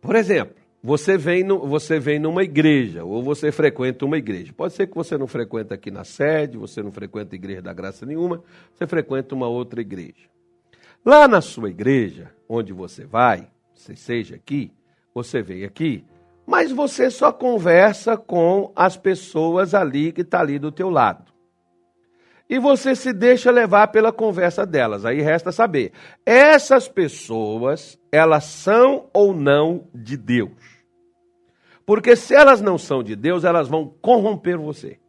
Por 0.02 0.14
exemplo, 0.18 0.56
você 0.84 1.18
vem, 1.18 1.42
no, 1.42 1.66
você 1.66 2.02
vem 2.02 2.20
numa 2.20 2.44
igreja, 2.44 3.06
ou 3.06 3.24
você 3.24 3.50
frequenta 3.50 4.04
uma 4.04 4.18
igreja. 4.18 4.52
Pode 4.52 4.74
ser 4.74 4.88
que 4.88 4.94
você 4.96 5.18
não 5.18 5.26
frequenta 5.26 5.76
aqui 5.76 5.90
na 5.90 6.04
sede, 6.04 6.58
você 6.58 6.84
não 6.84 6.92
frequenta 6.92 7.34
a 7.34 7.38
igreja 7.38 7.62
da 7.62 7.72
graça 7.72 8.06
nenhuma, 8.06 8.44
você 8.74 8.86
frequenta 8.86 9.34
uma 9.34 9.48
outra 9.48 9.80
igreja. 9.80 10.30
Lá 11.06 11.30
na 11.30 11.40
sua 11.40 11.70
igreja, 11.70 12.30
onde 12.50 12.74
você 12.74 13.06
vai, 13.06 13.48
você 13.74 13.96
seja 13.96 14.36
aqui, 14.36 14.70
você 15.14 15.42
vem 15.42 15.64
aqui, 15.64 16.04
mas 16.52 16.70
você 16.70 17.10
só 17.10 17.32
conversa 17.32 18.18
com 18.18 18.74
as 18.76 18.98
pessoas 18.98 19.74
ali 19.74 20.12
que 20.12 20.20
está 20.20 20.42
ali 20.42 20.60
do 20.60 20.70
teu 20.70 20.90
lado. 20.90 21.32
E 22.50 22.60
você 22.60 22.94
se 22.94 23.14
deixa 23.14 23.50
levar 23.50 23.88
pela 23.88 24.12
conversa 24.12 24.66
delas. 24.66 25.06
Aí 25.06 25.22
resta 25.22 25.54
saber, 25.54 25.94
essas 26.26 26.90
pessoas, 26.90 27.98
elas 28.12 28.44
são 28.44 29.10
ou 29.14 29.34
não 29.34 29.88
de 29.96 30.18
Deus? 30.18 30.52
Porque 31.86 32.18
se 32.18 32.36
elas 32.36 32.60
não 32.60 32.78
são 32.78 33.02
de 33.02 33.16
Deus, 33.16 33.46
elas 33.46 33.70
vão 33.70 33.88
corromper 34.02 34.58
você. 34.58 35.00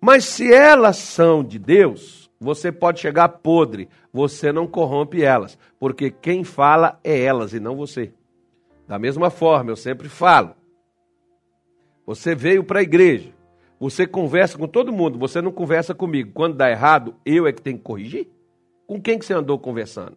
Mas 0.00 0.24
se 0.24 0.50
elas 0.50 0.96
são 0.96 1.44
de 1.44 1.58
Deus, 1.58 2.30
você 2.40 2.72
pode 2.72 2.98
chegar 2.98 3.28
podre, 3.28 3.90
você 4.10 4.52
não 4.52 4.66
corrompe 4.66 5.22
elas, 5.22 5.58
porque 5.78 6.10
quem 6.10 6.44
fala 6.44 6.98
é 7.04 7.20
elas 7.20 7.52
e 7.52 7.60
não 7.60 7.76
você. 7.76 8.14
Da 8.88 8.98
mesma 8.98 9.28
forma, 9.28 9.70
eu 9.70 9.76
sempre 9.76 10.08
falo. 10.08 10.54
Você 12.06 12.34
veio 12.34 12.64
para 12.64 12.78
a 12.78 12.82
igreja, 12.82 13.34
você 13.78 14.06
conversa 14.06 14.56
com 14.56 14.66
todo 14.66 14.90
mundo, 14.90 15.18
você 15.18 15.42
não 15.42 15.52
conversa 15.52 15.94
comigo. 15.94 16.32
Quando 16.32 16.56
dá 16.56 16.70
errado, 16.70 17.14
eu 17.24 17.46
é 17.46 17.52
que 17.52 17.60
tenho 17.60 17.76
que 17.76 17.84
corrigir? 17.84 18.30
Com 18.86 18.98
quem 18.98 19.18
que 19.18 19.26
você 19.26 19.34
andou 19.34 19.58
conversando? 19.58 20.16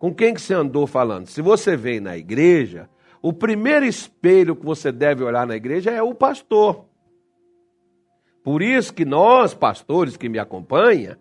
Com 0.00 0.12
quem 0.12 0.34
que 0.34 0.40
você 0.40 0.52
andou 0.52 0.84
falando? 0.84 1.28
Se 1.28 1.40
você 1.40 1.76
vem 1.76 2.00
na 2.00 2.16
igreja, 2.16 2.90
o 3.22 3.32
primeiro 3.32 3.86
espelho 3.86 4.56
que 4.56 4.66
você 4.66 4.90
deve 4.90 5.22
olhar 5.22 5.46
na 5.46 5.54
igreja 5.54 5.92
é 5.92 6.02
o 6.02 6.12
pastor. 6.12 6.86
Por 8.42 8.62
isso 8.62 8.92
que 8.92 9.04
nós, 9.04 9.54
pastores 9.54 10.16
que 10.16 10.28
me 10.28 10.40
acompanham, 10.40 11.16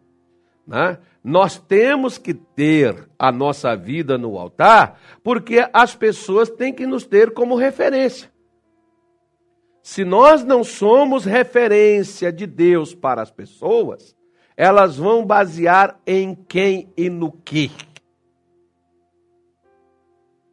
né, 0.69 0.99
nós 1.23 1.57
temos 1.57 2.19
que 2.19 2.31
ter 2.33 3.09
a 3.17 3.31
nossa 3.31 3.75
vida 3.75 4.17
no 4.19 4.37
altar, 4.37 4.99
porque 5.23 5.67
as 5.73 5.95
pessoas 5.95 6.47
têm 6.49 6.71
que 6.71 6.85
nos 6.85 7.05
ter 7.05 7.33
como 7.33 7.55
referência. 7.55 8.31
Se 9.81 10.05
nós 10.05 10.43
não 10.43 10.63
somos 10.63 11.25
referência 11.25 12.31
de 12.31 12.45
Deus 12.45 12.93
para 12.93 13.23
as 13.23 13.31
pessoas, 13.31 14.15
elas 14.55 14.97
vão 14.97 15.25
basear 15.25 15.99
em 16.05 16.35
quem 16.35 16.93
e 16.95 17.09
no 17.09 17.31
que. 17.31 17.71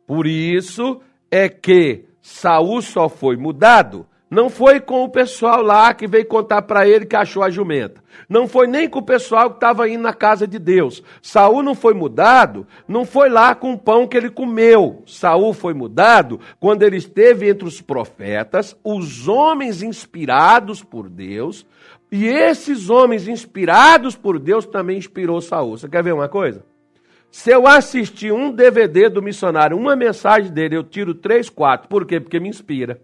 Por 0.07 0.27
isso 0.27 1.03
é 1.31 1.49
que 1.49 2.07
Saul 2.23 2.81
só 2.81 3.09
foi 3.09 3.37
mudado 3.37 4.07
não 4.29 4.51
foi 4.51 4.81
com 4.81 5.05
o 5.05 5.09
pessoal 5.09 5.63
lá 5.63 5.95
que 5.95 6.07
veio 6.07 6.27
contar 6.27 6.63
para 6.63 6.87
ele 6.87 7.07
que 7.07 7.15
achou 7.15 7.45
a 7.45 7.51
jumenta. 7.51 8.03
Não 8.29 8.49
foi 8.49 8.67
nem 8.67 8.89
com 8.89 8.99
o 8.99 9.05
pessoal 9.05 9.51
que 9.51 9.57
estava 9.57 9.89
indo 9.89 10.03
na 10.03 10.13
casa 10.13 10.49
de 10.49 10.59
Deus. 10.59 11.01
Saul 11.23 11.63
não 11.63 11.77
foi 11.77 11.95
mudado, 11.95 12.67
não 12.89 13.05
foi 13.05 13.29
lá 13.29 13.55
com 13.55 13.73
o 13.73 13.79
pão 13.79 14.07
que 14.07 14.17
ele 14.17 14.29
comeu. 14.29 15.05
Saul 15.07 15.53
foi 15.53 15.75
mudado 15.75 16.41
quando 16.59 16.83
ele 16.83 16.97
esteve 16.97 17.49
entre 17.49 17.69
os 17.69 17.81
profetas, 17.81 18.77
os 18.83 19.29
homens 19.29 19.81
inspirados 19.81 20.83
por 20.83 21.09
Deus, 21.09 21.65
e 22.11 22.27
esses 22.27 22.91
homens 22.91 23.29
inspirados 23.29 24.17
por 24.17 24.41
Deus 24.41 24.67
também 24.67 24.99
inspirou 24.99 25.41
Saul. 25.41 25.79
Você 25.79 25.89
quer 25.89 26.03
ver 26.03 26.15
uma 26.15 26.29
coisa? 26.29 26.65
Se 27.31 27.51
eu 27.51 27.67
assistir 27.67 28.33
um 28.33 28.51
DVD 28.51 29.09
do 29.09 29.23
missionário, 29.23 29.77
uma 29.77 29.95
mensagem 29.95 30.51
dele, 30.51 30.77
eu 30.77 30.83
tiro 30.83 31.15
três, 31.15 31.49
quatro. 31.49 31.89
Por 31.89 32.05
quê? 32.07 32.19
Porque 32.19 32.41
me 32.41 32.49
inspira. 32.49 33.01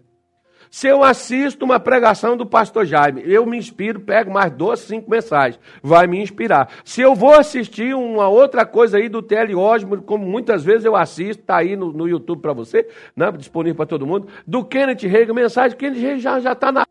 Se 0.73 0.87
eu 0.87 1.03
assisto 1.03 1.63
uma 1.63 1.79
pregação 1.79 2.35
do 2.35 2.47
pastor 2.47 2.83
Jaime, 2.83 3.21
eu 3.27 3.45
me 3.45 3.55
inspiro, 3.55 3.99
pego 3.99 4.33
mais 4.33 4.51
duas, 4.51 4.79
cinco 4.79 5.07
mensagens, 5.07 5.59
vai 5.83 6.07
me 6.07 6.19
inspirar. 6.19 6.67
Se 6.83 6.99
eu 6.99 7.13
vou 7.13 7.31
assistir 7.31 7.93
uma 7.93 8.27
outra 8.27 8.65
coisa 8.65 8.97
aí 8.97 9.07
do 9.07 9.21
Tele 9.21 9.53
Osmo, 9.53 10.01
como 10.01 10.25
muitas 10.25 10.63
vezes 10.63 10.83
eu 10.83 10.95
assisto, 10.95 11.43
está 11.43 11.57
aí 11.57 11.75
no, 11.75 11.93
no 11.93 12.07
YouTube 12.07 12.41
para 12.41 12.53
você, 12.53 12.89
né, 13.15 13.31
disponível 13.33 13.75
para 13.75 13.85
todo 13.85 14.07
mundo, 14.07 14.27
do 14.47 14.65
Kenneth 14.65 15.07
Reagan, 15.07 15.35
mensagem, 15.35 15.77
Kenneth 15.77 15.99
Reagan 15.99 16.39
já 16.39 16.53
está 16.53 16.71
na 16.71 16.87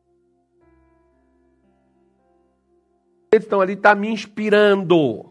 eles 3.32 3.44
estão 3.44 3.60
ali, 3.60 3.72
está 3.72 3.96
me 3.96 4.12
inspirando. 4.12 5.26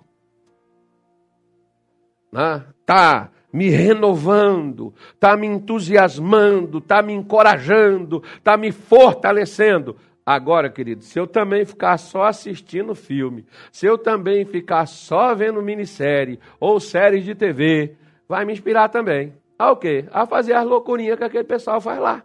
Né? 2.34 2.65
Tá 2.86 3.31
me 3.51 3.70
renovando, 3.70 4.93
está 5.13 5.36
me 5.36 5.48
entusiasmando, 5.48 6.77
está 6.77 7.01
me 7.01 7.13
encorajando, 7.13 8.24
está 8.38 8.55
me 8.55 8.72
fortalecendo. 8.72 9.96
Agora, 10.25 10.70
querido, 10.70 11.03
se 11.03 11.20
eu 11.20 11.27
também 11.27 11.65
ficar 11.65 11.98
só 11.98 12.24
assistindo 12.24 12.96
filme, 12.96 13.46
se 13.72 13.86
eu 13.86 13.98
também 13.98 14.46
ficar 14.46 14.86
só 14.86 15.34
vendo 15.34 15.62
minissérie 15.62 16.39
ou 16.60 16.79
séries 16.79 17.25
de 17.25 17.36
TV, 17.36 17.96
vai 18.27 18.46
me 18.46 18.53
inspirar 18.53 18.89
também. 18.89 19.34
A 19.58 19.72
o 19.72 19.75
quê? 19.75 20.05
A 20.12 20.25
fazer 20.25 20.53
as 20.53 20.65
loucurinhas 20.65 21.17
que 21.17 21.24
aquele 21.24 21.43
pessoal 21.43 21.81
faz 21.81 22.00
lá. 22.00 22.24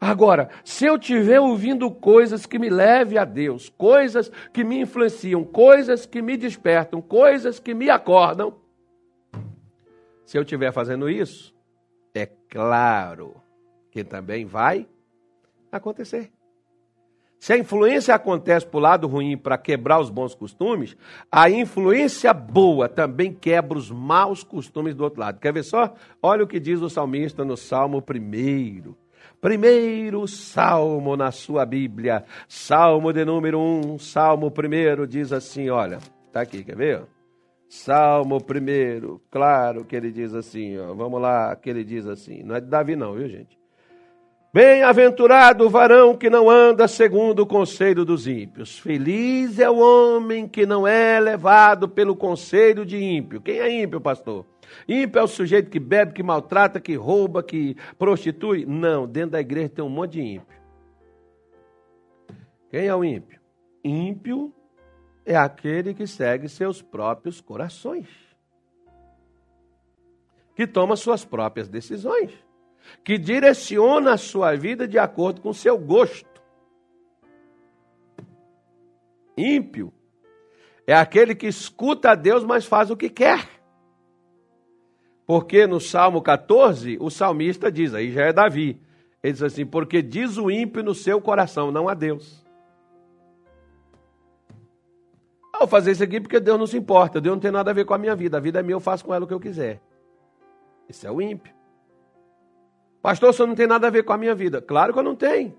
Agora, 0.00 0.48
se 0.64 0.84
eu 0.84 0.96
estiver 0.96 1.38
ouvindo 1.38 1.88
coisas 1.88 2.44
que 2.44 2.58
me 2.58 2.68
levem 2.68 3.18
a 3.18 3.24
Deus, 3.24 3.68
coisas 3.68 4.32
que 4.52 4.64
me 4.64 4.80
influenciam, 4.80 5.44
coisas 5.44 6.06
que 6.06 6.20
me 6.20 6.36
despertam, 6.36 7.00
coisas 7.00 7.60
que 7.60 7.72
me 7.72 7.88
acordam, 7.88 8.52
se 10.32 10.38
eu 10.38 10.42
estiver 10.44 10.72
fazendo 10.72 11.10
isso, 11.10 11.54
é 12.14 12.24
claro 12.24 13.34
que 13.90 14.02
também 14.02 14.46
vai 14.46 14.88
acontecer. 15.70 16.32
Se 17.38 17.52
a 17.52 17.58
influência 17.58 18.14
acontece 18.14 18.66
para 18.66 18.78
o 18.78 18.80
lado 18.80 19.06
ruim 19.06 19.36
para 19.36 19.58
quebrar 19.58 20.00
os 20.00 20.08
bons 20.08 20.34
costumes, 20.34 20.96
a 21.30 21.50
influência 21.50 22.32
boa 22.32 22.88
também 22.88 23.30
quebra 23.30 23.76
os 23.76 23.90
maus 23.90 24.42
costumes 24.42 24.94
do 24.94 25.04
outro 25.04 25.20
lado. 25.20 25.38
Quer 25.38 25.52
ver 25.52 25.64
só? 25.64 25.92
Olha 26.22 26.44
o 26.44 26.48
que 26.48 26.58
diz 26.58 26.80
o 26.80 26.88
salmista 26.88 27.44
no 27.44 27.54
Salmo 27.54 27.98
1. 28.02 28.94
Primeiro 29.38 30.26
salmo 30.26 31.14
na 31.14 31.30
sua 31.30 31.66
Bíblia, 31.66 32.24
Salmo 32.48 33.12
de 33.12 33.22
número 33.22 33.60
1, 33.60 33.98
Salmo 33.98 34.46
1 34.46 35.06
diz 35.06 35.30
assim: 35.30 35.68
olha, 35.68 35.98
tá 36.32 36.40
aqui, 36.40 36.64
quer 36.64 36.76
ver? 36.76 37.06
Salmo 37.74 38.36
1, 38.36 39.18
claro 39.30 39.82
que 39.86 39.96
ele 39.96 40.12
diz 40.12 40.34
assim, 40.34 40.78
ó, 40.78 40.92
vamos 40.92 41.18
lá, 41.18 41.56
que 41.56 41.70
ele 41.70 41.82
diz 41.82 42.06
assim, 42.06 42.42
não 42.42 42.54
é 42.54 42.60
de 42.60 42.66
Davi, 42.66 42.94
não, 42.94 43.14
viu 43.14 43.26
gente? 43.26 43.58
Bem-aventurado 44.52 45.64
o 45.64 45.70
varão 45.70 46.14
que 46.14 46.28
não 46.28 46.50
anda 46.50 46.86
segundo 46.86 47.40
o 47.40 47.46
conselho 47.46 48.04
dos 48.04 48.26
ímpios. 48.26 48.78
Feliz 48.78 49.58
é 49.58 49.70
o 49.70 49.78
homem 49.78 50.46
que 50.46 50.66
não 50.66 50.86
é 50.86 51.18
levado 51.18 51.88
pelo 51.88 52.14
conselho 52.14 52.84
de 52.84 53.02
ímpio. 53.02 53.40
Quem 53.40 53.58
é 53.58 53.82
ímpio, 53.82 54.02
pastor? 54.02 54.44
Ímpio 54.86 55.18
é 55.18 55.22
o 55.22 55.26
sujeito 55.26 55.70
que 55.70 55.80
bebe, 55.80 56.12
que 56.12 56.22
maltrata, 56.22 56.78
que 56.78 56.94
rouba, 56.94 57.42
que 57.42 57.74
prostitui? 57.98 58.66
Não, 58.66 59.06
dentro 59.06 59.30
da 59.30 59.40
igreja 59.40 59.70
tem 59.70 59.84
um 59.84 59.88
monte 59.88 60.12
de 60.12 60.20
ímpio. 60.20 60.58
Quem 62.70 62.86
é 62.86 62.94
o 62.94 63.02
ímpio? 63.02 63.40
Ímpio 63.82 64.52
é 65.24 65.36
aquele 65.36 65.94
que 65.94 66.06
segue 66.06 66.48
seus 66.48 66.82
próprios 66.82 67.40
corações, 67.40 68.08
que 70.54 70.66
toma 70.66 70.96
suas 70.96 71.24
próprias 71.24 71.68
decisões 71.68 72.32
que 73.04 73.18
direciona 73.18 74.14
a 74.14 74.16
sua 74.16 74.54
vida 74.54 74.86
de 74.86 74.98
acordo 74.98 75.40
com 75.40 75.52
seu 75.52 75.78
gosto. 75.78 76.30
Ímpio 79.36 79.92
é 80.86 80.94
aquele 80.94 81.34
que 81.34 81.46
escuta 81.46 82.10
a 82.10 82.14
Deus, 82.14 82.44
mas 82.44 82.66
faz 82.66 82.90
o 82.90 82.96
que 82.96 83.08
quer. 83.08 83.48
Porque 85.26 85.66
no 85.66 85.80
Salmo 85.80 86.20
14, 86.20 86.98
o 87.00 87.08
salmista 87.08 87.70
diz, 87.70 87.94
aí 87.94 88.10
já 88.10 88.24
é 88.24 88.32
Davi, 88.32 88.80
ele 89.22 89.32
diz 89.32 89.42
assim: 89.42 89.64
Porque 89.64 90.02
diz 90.02 90.36
o 90.36 90.50
ímpio 90.50 90.82
no 90.82 90.94
seu 90.94 91.20
coração, 91.20 91.70
não 91.70 91.88
a 91.88 91.94
Deus. 91.94 92.41
Ah, 95.52 95.58
vou 95.58 95.68
fazer 95.68 95.92
isso 95.92 96.02
aqui 96.02 96.20
porque 96.20 96.40
Deus 96.40 96.58
não 96.58 96.66
se 96.66 96.76
importa, 96.76 97.20
Deus 97.20 97.34
não 97.34 97.40
tem 97.40 97.50
nada 97.50 97.70
a 97.70 97.74
ver 97.74 97.84
com 97.84 97.94
a 97.94 97.98
minha 97.98 98.16
vida, 98.16 98.38
a 98.38 98.40
vida 98.40 98.60
é 98.60 98.62
minha, 98.62 98.74
eu 98.74 98.80
faço 98.80 99.04
com 99.04 99.12
ela 99.12 99.24
o 99.24 99.28
que 99.28 99.34
eu 99.34 99.40
quiser. 99.40 99.80
Esse 100.88 101.06
é 101.06 101.10
o 101.10 101.20
ímpio. 101.20 101.54
Pastor, 103.02 103.30
isso 103.30 103.46
não 103.46 103.54
tem 103.54 103.66
nada 103.66 103.88
a 103.88 103.90
ver 103.90 104.04
com 104.04 104.12
a 104.12 104.18
minha 104.18 104.34
vida. 104.34 104.62
Claro 104.62 104.92
que 104.92 104.98
eu 104.98 105.02
não 105.02 105.16
tenho. 105.16 105.54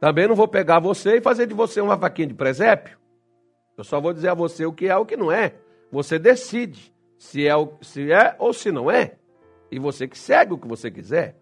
Também 0.00 0.26
não 0.26 0.34
vou 0.34 0.48
pegar 0.48 0.80
você 0.80 1.16
e 1.16 1.20
fazer 1.20 1.46
de 1.46 1.54
você 1.54 1.80
uma 1.80 1.96
vaquinha 1.96 2.28
de 2.28 2.34
presépio. 2.34 2.98
Eu 3.76 3.84
só 3.84 4.00
vou 4.00 4.12
dizer 4.12 4.28
a 4.28 4.34
você 4.34 4.64
o 4.64 4.72
que 4.72 4.86
é 4.86 4.96
o 4.96 5.06
que 5.06 5.16
não 5.16 5.30
é. 5.30 5.54
Você 5.90 6.18
decide 6.18 6.92
se 7.18 7.46
é, 7.46 7.52
se 7.80 8.12
é 8.12 8.34
ou 8.38 8.52
se 8.52 8.70
não 8.72 8.90
é. 8.90 9.16
E 9.70 9.78
você 9.78 10.06
que 10.06 10.18
segue 10.18 10.54
o 10.54 10.58
que 10.58 10.68
você 10.68 10.90
quiser. 10.90 11.36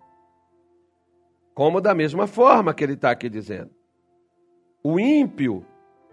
Como 1.55 1.81
da 1.81 1.95
mesma 1.95 2.27
forma 2.27 2.73
que 2.73 2.83
ele 2.83 2.95
está 2.95 3.11
aqui 3.11 3.29
dizendo. 3.29 3.71
O 4.83 4.99
ímpio, 4.99 5.65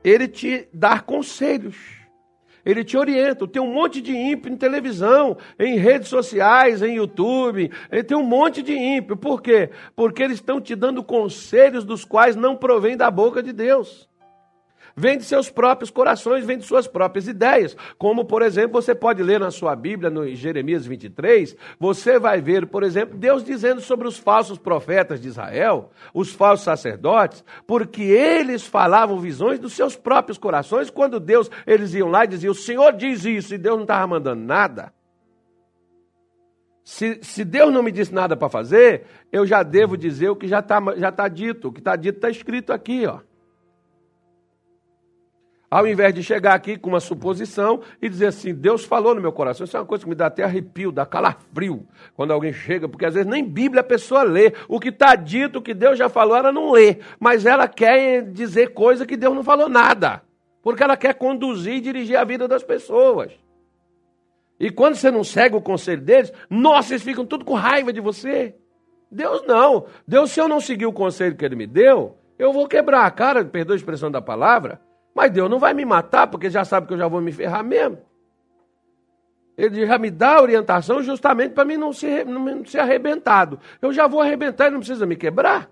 ele 0.04 0.28
te 0.28 0.68
dá 0.74 1.00
conselhos 1.00 2.00
ele 2.66 2.84
te 2.84 2.98
orienta. 2.98 3.48
Tem 3.48 3.62
um 3.62 3.74
monte 3.74 4.02
de 4.02 4.16
ímpio 4.16 4.52
em 4.52 4.58
televisão, 4.58 5.38
em 5.58 5.78
redes 5.78 6.10
sociais, 6.10 6.82
em 6.82 6.96
YouTube. 6.96 7.72
Ele 7.92 8.04
tem 8.04 8.18
um 8.18 8.24
monte 8.24 8.62
de 8.62 8.74
ímpio. 8.74 9.16
Por 9.16 9.42
quê? 9.42 9.70
Porque 9.96 10.22
eles 10.24 10.36
estão 10.36 10.60
te 10.60 10.76
dando 10.76 11.04
conselhos 11.04 11.84
dos 11.84 12.04
quais 12.06 12.36
não 12.36 12.56
provém 12.56 12.98
da 12.98 13.10
boca 13.10 13.42
de 13.42 13.54
Deus 13.54 14.09
vem 14.96 15.18
de 15.18 15.24
seus 15.24 15.50
próprios 15.50 15.90
corações, 15.90 16.46
vem 16.46 16.58
de 16.58 16.66
suas 16.66 16.88
próprias 16.88 17.28
ideias. 17.28 17.76
Como, 17.98 18.26
por 18.26 18.42
exemplo, 18.42 18.82
você 18.82 18.94
pode 18.94 19.22
ler 19.24 19.40
na 19.40 19.52
sua 19.52 19.76
Bíblia, 19.76 20.10
no 20.10 20.28
Jeremias 20.36 20.86
23, 20.86 21.56
você 21.80 22.20
vai 22.20 22.42
ver, 22.42 22.68
por 22.68 22.84
exemplo, 22.84 23.18
Deus 23.18 23.44
dizendo 23.44 23.82
sobre 23.82 24.08
os 24.08 24.18
falsos 24.18 24.58
profetas 24.58 25.22
de 25.22 25.28
Israel, 25.28 25.92
os 26.14 26.34
falsos 26.34 26.66
sacerdotes, 26.66 27.44
porque 27.66 28.04
eles 28.04 28.66
falavam 28.66 29.20
visões 29.20 29.60
dos 29.60 29.74
seus 29.74 29.96
próprios 29.96 30.38
corações, 30.38 30.90
quando 30.90 31.20
Deus, 31.20 31.50
eles 31.66 31.94
iam 31.94 32.10
lá 32.10 32.26
e 32.26 32.30
diziam, 32.30 32.52
o 32.52 32.56
Senhor 32.56 32.94
diz 32.94 33.26
isso, 33.26 33.54
e 33.54 33.58
Deus 33.58 33.76
não 33.76 33.84
estava 33.84 34.08
mandando 34.08 34.44
nada. 34.44 34.94
Se, 36.90 37.20
se, 37.22 37.46
Deus 37.46 37.72
não 37.72 37.84
me 37.84 37.92
disse 37.92 38.12
nada 38.12 38.36
para 38.36 38.50
fazer, 38.50 39.04
eu 39.32 39.46
já 39.46 39.62
devo 39.62 39.96
dizer 39.96 40.30
o 40.30 40.36
que 40.36 40.48
já 40.48 40.58
está 40.58 40.82
já 40.98 41.12
tá 41.12 41.28
dito. 41.28 41.68
O 41.68 41.72
que 41.72 41.80
está 41.80 41.96
dito 41.96 42.16
está 42.16 42.32
escrito 42.32 42.74
aqui, 42.74 43.06
ó. 43.06 43.20
Ao 45.72 45.86
invés 45.86 46.14
de 46.14 46.24
chegar 46.24 46.56
aqui 46.56 46.78
com 46.78 46.90
uma 46.90 47.00
suposição 47.00 47.82
e 48.02 48.10
dizer 48.10 48.28
assim, 48.28 48.56
Deus 48.56 48.84
falou 48.84 49.14
no 49.14 49.22
meu 49.22 49.32
coração. 49.32 49.66
Isso 49.66 49.78
é 49.78 49.80
uma 49.80 49.86
coisa 49.86 50.04
que 50.04 50.10
me 50.10 50.16
dá 50.16 50.26
até 50.26 50.44
arrepio, 50.44 50.92
dá 50.92 51.06
calafrio, 51.06 51.86
quando 52.16 52.32
alguém 52.32 52.52
chega, 52.52 52.90
porque 52.90 53.06
às 53.06 53.14
vezes 53.14 53.30
nem 53.30 53.44
Bíblia 53.44 53.82
a 53.82 53.84
pessoa 53.84 54.24
lê. 54.24 54.52
O 54.68 54.80
que 54.80 54.90
está 54.90 55.16
dito, 55.16 55.60
o 55.60 55.62
que 55.62 55.76
Deus 55.76 55.98
já 55.98 56.10
falou, 56.10 56.36
ela 56.36 56.52
não 56.52 56.72
lê. 56.72 56.98
Mas 57.20 57.46
ela 57.46 57.68
quer 57.68 58.24
dizer 58.24 58.74
coisa 58.74 59.06
que 59.06 59.16
Deus 59.16 59.36
não 59.36 59.44
falou 59.44 59.70
nada. 59.70 60.24
Porque 60.64 60.82
ela 60.82 60.98
quer 60.98 61.14
conduzir 61.14 61.76
e 61.76 61.82
dirigir 61.82 62.18
a 62.18 62.24
vida 62.24 62.48
das 62.48 62.64
pessoas. 62.64 63.32
E 64.60 64.72
quando 64.72 64.96
você 64.96 65.12
não 65.12 65.24
segue 65.24 65.56
o 65.56 65.62
conselho 65.62 66.02
deles, 66.02 66.34
nossa, 66.50 66.94
eles 66.94 67.04
ficam 67.04 67.26
tudo 67.26 67.46
com 67.46 67.54
raiva 67.54 67.94
de 67.94 68.02
você. 68.02 68.56
Deus 69.12 69.46
não. 69.46 69.86
Deus, 70.08 70.32
se 70.32 70.40
eu 70.40 70.48
não 70.48 70.60
seguir 70.60 70.88
o 70.88 70.94
conselho 70.94 71.36
que 71.36 71.46
ele 71.46 71.56
me 71.56 71.68
deu, 71.68 72.18
eu 72.38 72.52
vou 72.52 72.68
quebrar 72.68 73.06
a 73.06 73.12
cara, 73.12 73.46
perdoa 73.46 73.76
a 73.76 73.78
expressão 73.78 74.10
da 74.10 74.22
palavra, 74.22 74.82
mas 75.14 75.32
Deus 75.32 75.50
não 75.50 75.60
vai 75.60 75.74
me 75.74 75.86
matar, 75.86 76.28
porque 76.28 76.50
já 76.50 76.64
sabe 76.64 76.88
que 76.88 76.94
eu 76.94 76.98
já 76.98 77.08
vou 77.08 77.22
me 77.22 77.32
ferrar 77.32 77.64
mesmo. 77.64 77.98
Ele 79.58 79.86
já 79.86 79.98
me 79.98 80.10
dá 80.10 80.42
orientação 80.42 81.04
justamente 81.04 81.52
para 81.52 81.66
mim 81.66 81.76
não 81.76 81.92
ser, 81.92 82.26
não 82.26 82.64
ser 82.66 82.80
arrebentado. 82.80 83.60
Eu 83.82 83.92
já 83.92 84.08
vou 84.08 84.22
arrebentar 84.22 84.68
e 84.68 84.72
não 84.72 84.80
precisa 84.80 85.06
me 85.06 85.18
quebrar. 85.18 85.70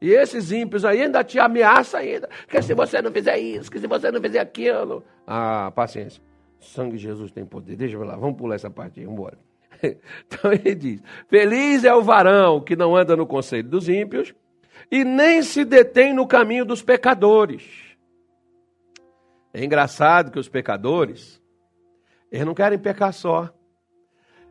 E 0.00 0.10
esses 0.10 0.52
ímpios 0.52 0.84
aí 0.84 1.02
ainda 1.02 1.24
te 1.24 1.38
ameaçam 1.40 1.98
ainda. 1.98 2.28
Que 2.46 2.62
se 2.62 2.74
você 2.74 3.02
não 3.02 3.10
fizer 3.10 3.38
isso, 3.38 3.70
que 3.70 3.80
se 3.80 3.88
você 3.88 4.10
não 4.12 4.20
fizer 4.20 4.38
aquilo. 4.38 5.02
Ah, 5.26 5.72
paciência. 5.74 6.22
sangue 6.60 6.96
de 6.96 7.02
Jesus 7.02 7.32
tem 7.32 7.44
poder. 7.44 7.74
Deixa 7.74 7.96
eu 7.96 8.04
lá, 8.04 8.14
vamos 8.14 8.36
pular 8.36 8.54
essa 8.54 8.70
parte 8.70 9.00
aí, 9.00 9.06
vamos 9.06 9.18
embora. 9.18 9.38
Então 10.26 10.52
ele 10.52 10.74
diz: 10.74 11.02
Feliz 11.28 11.84
é 11.84 11.92
o 11.92 12.02
varão 12.02 12.60
que 12.60 12.76
não 12.76 12.94
anda 12.94 13.16
no 13.16 13.26
conselho 13.26 13.68
dos 13.68 13.88
ímpios 13.88 14.32
e 14.90 15.04
nem 15.04 15.42
se 15.42 15.64
detém 15.64 16.14
no 16.14 16.26
caminho 16.26 16.64
dos 16.64 16.82
pecadores 16.82 17.85
é 19.56 19.64
engraçado 19.64 20.30
que 20.30 20.38
os 20.38 20.50
pecadores, 20.50 21.40
eles 22.30 22.44
não 22.44 22.52
querem 22.52 22.78
pecar 22.78 23.10
só. 23.10 23.50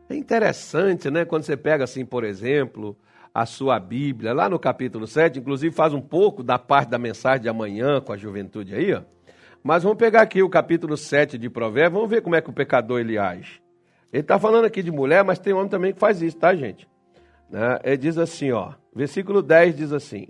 É 0.08 0.16
interessante, 0.16 1.08
né? 1.12 1.24
Quando 1.24 1.44
você 1.44 1.56
pega, 1.56 1.84
assim, 1.84 2.04
por 2.04 2.24
exemplo, 2.24 2.98
a 3.32 3.46
sua 3.46 3.78
Bíblia, 3.78 4.32
lá 4.32 4.48
no 4.48 4.58
capítulo 4.58 5.06
7, 5.06 5.38
inclusive 5.38 5.72
faz 5.72 5.94
um 5.94 6.00
pouco 6.00 6.42
da 6.42 6.58
parte 6.58 6.88
da 6.88 6.98
mensagem 6.98 7.42
de 7.42 7.48
amanhã 7.48 8.00
com 8.00 8.12
a 8.12 8.16
juventude 8.16 8.74
aí, 8.74 8.94
ó. 8.94 9.02
Mas 9.62 9.84
vamos 9.84 9.96
pegar 9.96 10.22
aqui 10.22 10.42
o 10.42 10.50
capítulo 10.50 10.96
7 10.96 11.38
de 11.38 11.48
Provérbios, 11.48 11.92
vamos 11.92 12.10
ver 12.10 12.20
como 12.20 12.34
é 12.34 12.40
que 12.40 12.50
o 12.50 12.52
pecador 12.52 12.98
ele 12.98 13.16
age. 13.16 13.62
Ele 14.12 14.22
está 14.22 14.40
falando 14.40 14.64
aqui 14.64 14.82
de 14.82 14.90
mulher, 14.90 15.22
mas 15.22 15.38
tem 15.38 15.52
homem 15.52 15.68
também 15.68 15.92
que 15.92 16.00
faz 16.00 16.20
isso, 16.20 16.36
tá, 16.36 16.52
gente? 16.52 16.88
Né? 17.48 17.78
Ele 17.84 17.96
diz 17.96 18.18
assim, 18.18 18.50
ó, 18.50 18.72
versículo 18.92 19.40
10 19.40 19.76
diz 19.76 19.92
assim: 19.92 20.26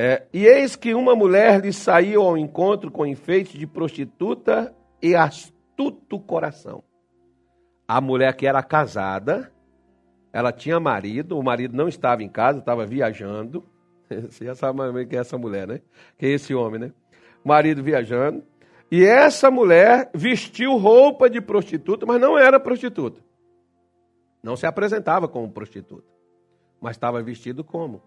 é, 0.00 0.28
e 0.32 0.46
eis 0.46 0.76
que 0.76 0.94
uma 0.94 1.16
mulher 1.16 1.60
lhe 1.60 1.72
saiu 1.72 2.22
ao 2.22 2.38
encontro 2.38 2.88
com 2.88 3.04
enfeite 3.04 3.58
de 3.58 3.66
prostituta 3.66 4.72
e 5.02 5.16
astuto 5.16 6.20
coração. 6.20 6.84
A 7.88 8.00
mulher 8.00 8.36
que 8.36 8.46
era 8.46 8.62
casada, 8.62 9.52
ela 10.32 10.52
tinha 10.52 10.78
marido, 10.78 11.36
o 11.36 11.42
marido 11.42 11.76
não 11.76 11.88
estava 11.88 12.22
em 12.22 12.28
casa, 12.28 12.60
estava 12.60 12.86
viajando. 12.86 13.64
Você 14.08 14.44
já 14.44 14.54
sabe 14.54 14.78
mais 14.78 15.08
quem 15.08 15.18
é 15.18 15.20
essa 15.20 15.36
mulher, 15.36 15.66
né? 15.66 15.80
Quem 16.16 16.30
é 16.30 16.34
esse 16.34 16.54
homem, 16.54 16.78
né? 16.78 16.92
Marido 17.44 17.82
viajando. 17.82 18.44
E 18.92 19.04
essa 19.04 19.50
mulher 19.50 20.12
vestiu 20.14 20.76
roupa 20.76 21.28
de 21.28 21.40
prostituta, 21.40 22.06
mas 22.06 22.20
não 22.20 22.38
era 22.38 22.60
prostituta. 22.60 23.20
Não 24.44 24.54
se 24.54 24.64
apresentava 24.64 25.26
como 25.26 25.50
prostituta, 25.50 26.06
mas 26.80 26.92
estava 26.92 27.20
vestido 27.20 27.64
como 27.64 28.00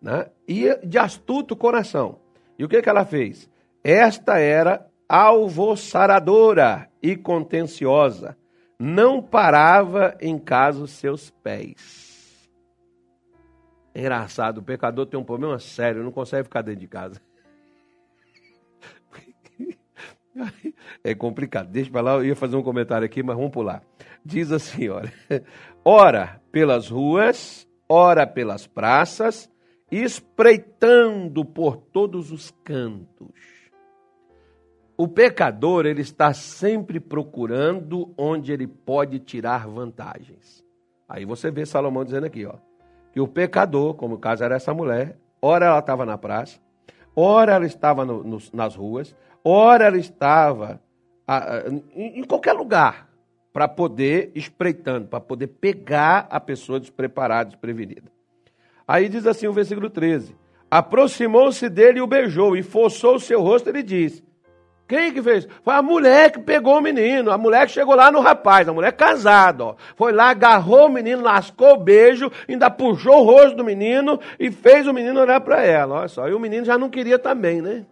né? 0.00 0.28
e 0.46 0.76
de 0.86 0.98
astuto 0.98 1.56
coração. 1.56 2.18
E 2.58 2.64
o 2.64 2.68
que, 2.68 2.80
que 2.80 2.88
ela 2.88 3.04
fez? 3.04 3.50
Esta 3.82 4.38
era 4.38 4.86
alvossaradora 5.08 6.88
e 7.02 7.16
contenciosa, 7.16 8.36
não 8.78 9.22
parava 9.22 10.16
em 10.20 10.38
casa 10.38 10.82
os 10.82 10.90
seus 10.92 11.30
pés. 11.30 12.48
Engraçado, 13.94 14.58
o 14.58 14.62
pecador 14.62 15.06
tem 15.06 15.20
um 15.20 15.24
problema 15.24 15.58
sério, 15.58 16.02
não 16.02 16.10
consegue 16.10 16.44
ficar 16.44 16.62
dentro 16.62 16.80
de 16.80 16.88
casa. 16.88 17.20
É 21.04 21.14
complicado. 21.14 21.70
Deixa 21.70 21.90
para 21.90 22.00
lá, 22.00 22.12
eu 22.14 22.24
ia 22.24 22.34
fazer 22.34 22.56
um 22.56 22.62
comentário 22.62 23.04
aqui, 23.04 23.22
mas 23.22 23.36
vamos 23.36 23.52
pular. 23.52 23.82
Diz 24.24 24.50
assim, 24.50 24.88
olha. 24.88 25.12
Ora 25.84 26.40
pelas 26.50 26.88
ruas, 26.88 27.68
ora 27.88 28.26
pelas 28.26 28.66
praças, 28.66 29.50
espreitando 29.90 31.44
por 31.44 31.76
todos 31.76 32.30
os 32.32 32.50
cantos. 32.62 33.28
O 34.96 35.08
pecador, 35.08 35.86
ele 35.86 36.02
está 36.02 36.32
sempre 36.32 37.00
procurando 37.00 38.14
onde 38.16 38.52
ele 38.52 38.66
pode 38.66 39.18
tirar 39.18 39.66
vantagens. 39.66 40.64
Aí 41.08 41.24
você 41.24 41.50
vê 41.50 41.66
Salomão 41.66 42.04
dizendo 42.04 42.26
aqui, 42.26 42.46
ó, 42.46 42.54
que 43.12 43.20
o 43.20 43.28
pecador, 43.28 43.94
como 43.94 44.14
o 44.14 44.18
caso 44.18 44.44
era 44.44 44.56
essa 44.56 44.72
mulher, 44.72 45.18
ora 45.42 45.66
ela 45.66 45.78
estava 45.80 46.06
na 46.06 46.16
praça, 46.16 46.60
ora 47.14 47.54
ela 47.54 47.66
estava 47.66 48.04
no, 48.04 48.22
no, 48.22 48.38
nas 48.52 48.74
ruas, 48.74 49.14
ora 49.44 49.86
ela 49.86 49.98
estava 49.98 50.80
a, 51.26 51.56
a, 51.56 51.68
em, 51.68 52.20
em 52.20 52.24
qualquer 52.24 52.52
lugar 52.52 53.08
para 53.52 53.68
poder 53.68 54.32
espreitando, 54.34 55.06
para 55.08 55.20
poder 55.20 55.46
pegar 55.46 56.26
a 56.30 56.40
pessoa 56.40 56.80
despreparada, 56.80 57.50
desprevenida. 57.50 58.10
Aí 58.86 59.08
diz 59.08 59.26
assim 59.26 59.46
o 59.46 59.52
versículo 59.52 59.88
13: 59.88 60.36
Aproximou-se 60.70 61.68
dele 61.68 61.98
e 61.98 62.02
o 62.02 62.06
beijou, 62.06 62.56
e 62.56 62.62
forçou 62.62 63.16
o 63.16 63.20
seu 63.20 63.40
rosto, 63.40 63.68
ele 63.68 63.82
disse: 63.82 64.24
quem 64.86 65.12
que 65.12 65.22
fez? 65.22 65.48
Foi 65.62 65.74
a 65.74 65.82
mulher 65.82 66.30
que 66.30 66.38
pegou 66.38 66.76
o 66.76 66.82
menino, 66.82 67.30
a 67.30 67.38
mulher 67.38 67.66
que 67.66 67.72
chegou 67.72 67.94
lá 67.94 68.12
no 68.12 68.20
rapaz, 68.20 68.68
a 68.68 68.72
mulher 68.72 68.92
casada, 68.92 69.64
ó. 69.64 69.74
Foi 69.96 70.12
lá, 70.12 70.28
agarrou 70.28 70.86
o 70.86 70.92
menino, 70.92 71.22
lascou 71.22 71.72
o 71.72 71.78
beijo, 71.78 72.30
ainda 72.46 72.70
puxou 72.70 73.20
o 73.20 73.24
rosto 73.24 73.56
do 73.56 73.64
menino 73.64 74.20
e 74.38 74.50
fez 74.50 74.86
o 74.86 74.92
menino 74.92 75.20
olhar 75.20 75.40
para 75.40 75.64
ela. 75.64 76.00
Olha 76.00 76.08
só, 76.08 76.28
e 76.28 76.34
o 76.34 76.40
menino 76.40 76.66
já 76.66 76.76
não 76.76 76.90
queria 76.90 77.18
também, 77.18 77.62
né? 77.62 77.86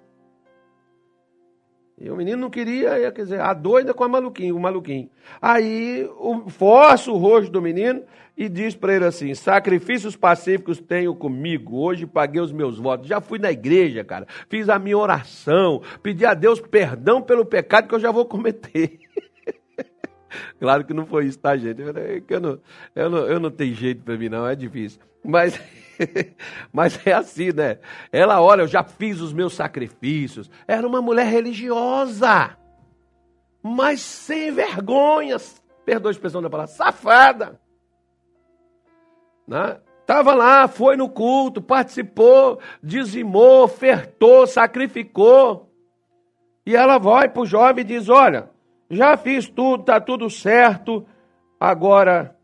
E 2.03 2.11
o 2.11 2.17
menino 2.17 2.37
não 2.37 2.51
queria, 2.51 3.13
quer 3.13 3.23
dizer, 3.23 3.41
a 3.41 3.55
doida 3.55 3.95
com 3.95 4.03
a 4.03 4.09
maluquinho, 4.09 4.57
o 4.57 4.61
maluquinho. 4.61 5.09
Aí 5.41 6.05
força 6.49 7.13
o 7.13 7.17
rosto 7.17 7.53
do 7.53 7.63
menino 7.63 8.03
e 8.37 8.49
diz 8.49 8.75
para 8.75 8.97
ele 8.97 9.05
assim: 9.05 9.33
sacrifícios 9.37 10.17
pacíficos 10.17 10.81
tenho 10.81 11.15
comigo, 11.15 11.77
hoje 11.77 12.05
paguei 12.05 12.43
os 12.43 12.51
meus 12.51 12.77
votos. 12.77 13.07
Já 13.07 13.21
fui 13.21 13.39
na 13.39 13.53
igreja, 13.53 14.03
cara, 14.03 14.27
fiz 14.49 14.69
a 14.69 14.81
minha 14.81 14.99
oração, 14.99 15.81
pedi 16.03 16.27
a 16.27 16.35
Deus 16.35 16.61
perdão 16.61 17.23
pelo 17.23 17.47
pecado 17.47 17.87
que 17.87 17.95
eu 17.95 18.01
já 18.01 18.11
vou 18.11 18.27
cometer. 18.27 18.99
claro 20.59 20.85
que 20.85 20.93
não 20.93 21.07
foi 21.07 21.27
isso, 21.27 21.39
tá, 21.39 21.57
gente? 21.57 21.81
Eu 22.29 22.41
não, 22.41 22.61
eu 22.97 23.11
não, 23.11 23.19
eu 23.19 23.39
não 23.39 23.51
tenho 23.51 23.77
jeito 23.77 24.03
para 24.03 24.17
mim, 24.17 24.29
não, 24.29 24.45
é 24.45 24.57
difícil. 24.57 25.01
Mas. 25.25 25.57
Mas 26.73 26.99
é 27.07 27.13
assim, 27.13 27.53
né? 27.53 27.79
Ela, 28.11 28.41
olha, 28.41 28.63
eu 28.63 28.69
já 28.69 28.83
fiz 28.83 29.21
os 29.21 29.33
meus 29.33 29.55
sacrifícios. 29.55 30.51
Era 30.67 30.87
uma 30.87 31.03
mulher 31.03 31.27
religiosa, 31.27 32.57
mas 33.63 34.01
sem 34.01 34.51
vergonhas. 34.51 35.63
Perdoa 35.85 36.11
a 36.11 36.13
expressão 36.13 36.43
da 36.43 36.51
palavra, 36.51 36.73
safada. 36.73 37.61
Né? 39.47 39.79
Estava 40.01 40.35
lá, 40.35 40.69
foi 40.69 40.97
no 40.97 41.09
culto, 41.09 41.63
participou, 41.63 42.59
dizimou, 42.83 43.65
ofertou, 43.65 44.47
sacrificou. 44.47 45.71
E 46.67 46.77
ela 46.77 46.99
vai 46.99 47.29
para 47.29 47.43
o 47.43 47.47
jovem 47.47 47.83
e 47.83 47.87
diz: 47.87 48.09
Olha, 48.09 48.51
já 48.91 49.17
fiz 49.17 49.49
tudo, 49.49 49.81
está 49.81 50.01
tudo 50.01 50.29
certo. 50.29 51.07
Agora, 51.59 52.37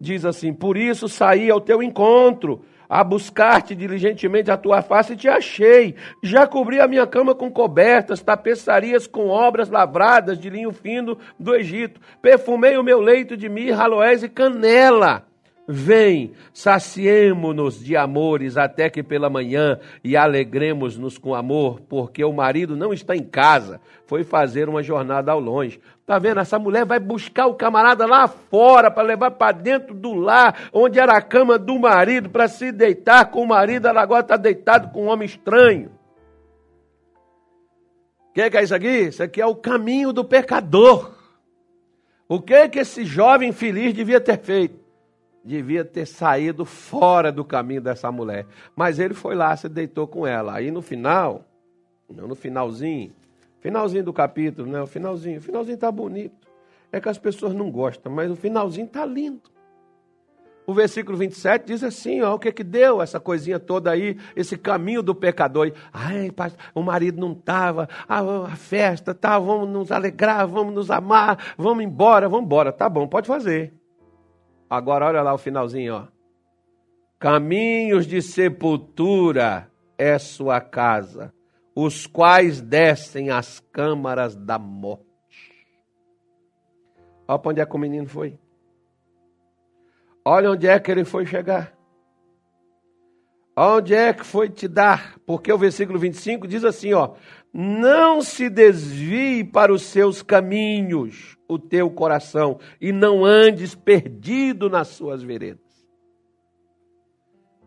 diz 0.00 0.24
assim: 0.24 0.52
Por 0.52 0.76
isso 0.76 1.08
saí 1.08 1.50
ao 1.50 1.60
teu 1.60 1.82
encontro 1.82 2.64
a 2.88 3.02
buscar-te 3.02 3.74
diligentemente 3.74 4.50
a 4.50 4.56
tua 4.56 4.82
face 4.82 5.12
e 5.12 5.16
te 5.16 5.28
achei. 5.28 5.94
Já 6.22 6.46
cobri 6.46 6.80
a 6.80 6.88
minha 6.88 7.06
cama 7.06 7.34
com 7.34 7.50
cobertas, 7.50 8.22
tapeçarias 8.22 9.06
com 9.06 9.28
obras 9.28 9.68
lavradas 9.68 10.38
de 10.38 10.50
linho 10.50 10.72
fino 10.72 11.18
do 11.38 11.54
Egito. 11.54 12.00
Perfumei 12.22 12.76
o 12.76 12.82
meu 12.82 13.00
leito 13.00 13.36
de 13.36 13.48
mirra, 13.48 13.84
aloés 13.84 14.22
e 14.22 14.28
canela. 14.28 15.26
Vem, 15.68 16.30
saciemo-nos 16.52 17.84
de 17.84 17.96
amores 17.96 18.56
até 18.56 18.88
que 18.88 19.02
pela 19.02 19.28
manhã 19.28 19.80
e 20.02 20.16
alegremos-nos 20.16 21.18
com 21.18 21.34
amor, 21.34 21.80
porque 21.88 22.24
o 22.24 22.32
marido 22.32 22.76
não 22.76 22.92
está 22.92 23.16
em 23.16 23.24
casa, 23.24 23.80
foi 24.06 24.22
fazer 24.22 24.68
uma 24.68 24.80
jornada 24.80 25.32
ao 25.32 25.40
longe. 25.40 25.80
Tá 26.06 26.20
vendo? 26.20 26.38
Essa 26.38 26.56
mulher 26.56 26.84
vai 26.84 27.00
buscar 27.00 27.46
o 27.46 27.54
camarada 27.54 28.06
lá 28.06 28.28
fora 28.28 28.90
para 28.92 29.02
levar 29.02 29.32
para 29.32 29.50
dentro 29.50 29.92
do 29.92 30.14
lar, 30.14 30.70
onde 30.72 31.00
era 31.00 31.16
a 31.16 31.20
cama 31.20 31.58
do 31.58 31.76
marido, 31.80 32.30
para 32.30 32.46
se 32.46 32.70
deitar 32.70 33.28
com 33.32 33.42
o 33.42 33.48
marido. 33.48 33.88
Ela 33.88 34.02
agora 34.02 34.20
está 34.20 34.36
deitado 34.36 34.92
com 34.92 35.06
um 35.06 35.08
homem 35.08 35.26
estranho. 35.26 35.90
O 38.30 38.32
que, 38.34 38.48
que 38.48 38.56
é 38.56 38.62
isso 38.62 38.74
aqui? 38.74 39.00
Isso 39.08 39.22
aqui 39.22 39.40
é 39.40 39.46
o 39.46 39.56
caminho 39.56 40.12
do 40.12 40.24
pecador. 40.24 41.10
O 42.28 42.40
que 42.40 42.68
que 42.68 42.78
esse 42.78 43.04
jovem 43.04 43.48
infeliz 43.48 43.92
devia 43.92 44.20
ter 44.20 44.38
feito? 44.38 44.86
devia 45.46 45.84
ter 45.84 46.06
saído 46.06 46.64
fora 46.64 47.30
do 47.30 47.44
caminho 47.44 47.80
dessa 47.80 48.10
mulher. 48.10 48.46
Mas 48.74 48.98
ele 48.98 49.14
foi 49.14 49.36
lá, 49.36 49.56
se 49.56 49.68
deitou 49.68 50.06
com 50.06 50.26
ela. 50.26 50.54
Aí 50.56 50.70
no 50.70 50.82
final, 50.82 51.44
no 52.08 52.34
finalzinho, 52.34 53.12
finalzinho 53.66 54.04
do 54.04 54.12
capítulo, 54.12 54.70
né? 54.70 54.80
O 54.80 54.86
finalzinho, 54.86 55.38
o 55.38 55.42
finalzinho 55.42 55.76
tá 55.76 55.90
bonito. 55.90 56.46
É 56.92 57.00
que 57.00 57.08
as 57.08 57.18
pessoas 57.18 57.52
não 57.52 57.68
gostam, 57.68 58.12
mas 58.12 58.30
o 58.30 58.36
finalzinho 58.36 58.86
tá 58.86 59.04
lindo. 59.04 59.50
O 60.64 60.72
versículo 60.72 61.18
27 61.18 61.66
diz 61.66 61.82
assim, 61.82 62.22
ó, 62.22 62.34
o 62.34 62.38
que 62.38 62.52
que 62.52 62.62
deu 62.62 63.02
essa 63.02 63.18
coisinha 63.18 63.58
toda 63.58 63.90
aí, 63.90 64.16
esse 64.36 64.56
caminho 64.56 65.02
do 65.02 65.14
pecador. 65.14 65.72
Ai, 65.92 66.30
o 66.74 66.82
marido 66.82 67.20
não 67.20 67.32
estava, 67.32 67.88
a, 68.08 68.20
a, 68.20 68.56
festa, 68.56 69.12
tá, 69.12 69.36
vamos 69.36 69.68
nos 69.68 69.90
alegrar, 69.90 70.46
vamos 70.46 70.72
nos 70.72 70.90
amar, 70.90 71.54
vamos 71.58 71.84
embora, 71.84 72.28
vamos 72.28 72.46
embora. 72.46 72.72
Tá 72.72 72.88
bom, 72.88 73.08
pode 73.08 73.26
fazer. 73.26 73.74
Agora 74.70 75.06
olha 75.06 75.22
lá 75.22 75.34
o 75.34 75.38
finalzinho, 75.38 75.94
ó. 75.94 76.04
Caminhos 77.18 78.06
de 78.06 78.22
sepultura 78.22 79.68
é 79.98 80.18
sua 80.18 80.60
casa, 80.60 81.32
os 81.76 82.06
quais 82.06 82.62
descem 82.62 83.28
às 83.28 83.60
câmaras 83.60 84.34
da 84.34 84.58
morte. 84.58 85.04
Olha 87.28 87.38
para 87.38 87.50
onde 87.50 87.60
é 87.60 87.66
que 87.66 87.76
o 87.76 87.78
menino 87.78 88.08
foi. 88.08 88.38
Olha 90.24 90.50
onde 90.50 90.66
é 90.66 90.80
que 90.80 90.90
ele 90.90 91.04
foi 91.04 91.26
chegar. 91.26 91.76
Onde 93.54 93.94
é 93.94 94.14
que 94.14 94.24
foi 94.24 94.48
te 94.48 94.66
dar? 94.66 95.18
Porque 95.26 95.52
o 95.52 95.58
versículo 95.58 95.98
25 95.98 96.48
diz 96.48 96.64
assim, 96.64 96.94
ó: 96.94 97.14
Não 97.52 98.22
se 98.22 98.48
desvie 98.48 99.44
para 99.44 99.72
os 99.72 99.82
seus 99.82 100.22
caminhos 100.22 101.36
o 101.46 101.58
teu 101.58 101.90
coração 101.90 102.58
e 102.80 102.90
não 102.90 103.22
andes 103.22 103.74
perdido 103.74 104.70
nas 104.70 104.88
suas 104.88 105.22
veredas. 105.22 105.60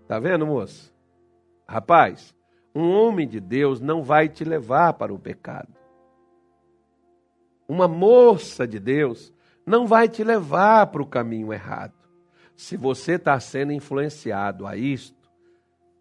Tá 0.07 0.19
vendo, 0.19 0.47
moço? 0.47 0.93
Rapaz, 1.67 2.35
um 2.73 2.91
homem 2.91 3.27
de 3.27 3.39
Deus 3.39 3.79
não 3.79 4.03
vai 4.03 4.29
te 4.29 4.43
levar 4.43 4.93
para 4.93 5.13
o 5.13 5.19
pecado. 5.19 5.73
Uma 7.67 7.87
moça 7.87 8.67
de 8.67 8.79
Deus 8.79 9.33
não 9.65 9.85
vai 9.85 10.07
te 10.09 10.23
levar 10.23 10.87
para 10.87 11.01
o 11.01 11.05
caminho 11.05 11.53
errado. 11.53 11.93
Se 12.55 12.75
você 12.75 13.13
está 13.13 13.39
sendo 13.39 13.71
influenciado 13.71 14.65
a 14.65 14.75
isto 14.75 15.29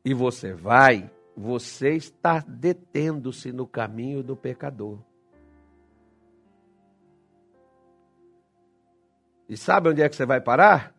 e 0.05 0.15
você 0.15 0.53
vai, 0.53 1.11
você 1.37 1.91
está 1.91 2.41
detendo-se 2.47 3.53
no 3.53 3.67
caminho 3.67 4.23
do 4.23 4.35
pecador. 4.35 4.99
E 9.49 9.57
sabe 9.57 9.89
onde 9.89 10.03
é 10.03 10.09
que 10.09 10.17
você 10.17 10.27
vai 10.27 10.41
parar? 10.41 10.95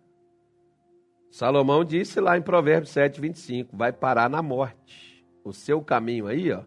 Salomão 1.29 1.83
disse 1.83 2.19
lá 2.19 2.37
em 2.37 2.41
Provérbios 2.41 2.91
7, 2.91 3.21
25: 3.21 3.75
vai 3.75 3.91
parar 3.91 4.29
na 4.29 4.41
morte. 4.41 5.08
O 5.49 5.53
seu 5.53 5.81
caminho 5.81 6.27
aí, 6.27 6.51
ó, 6.51 6.61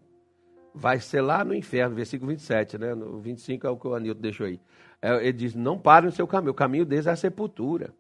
vai 0.75 0.99
ser 0.99 1.21
lá 1.21 1.45
no 1.45 1.55
inferno, 1.55 1.95
versículo 1.95 2.31
27, 2.31 2.79
né? 2.79 2.95
No 2.95 3.21
25 3.21 3.66
é 3.66 3.71
o 3.71 3.77
que 3.77 3.87
o 3.87 3.95
Anilton 3.95 4.21
deixou 4.21 4.47
aí. 4.47 4.61
É, 5.01 5.14
ele 5.16 5.33
diz: 5.33 5.55
não 5.55 5.79
pare 5.79 6.07
no 6.07 6.12
seu 6.12 6.27
caminho, 6.27 6.53
o 6.53 6.55
caminho 6.55 6.85
deles 6.85 7.07
é 7.07 7.11
a 7.11 7.16
sepultura. 7.16 7.95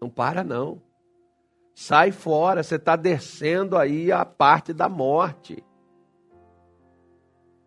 Não 0.00 0.08
para, 0.08 0.42
não. 0.44 0.80
Sai 1.74 2.12
fora, 2.12 2.62
você 2.62 2.76
está 2.76 2.96
descendo 2.96 3.76
aí 3.76 4.12
a 4.12 4.24
parte 4.24 4.72
da 4.72 4.88
morte. 4.88 5.64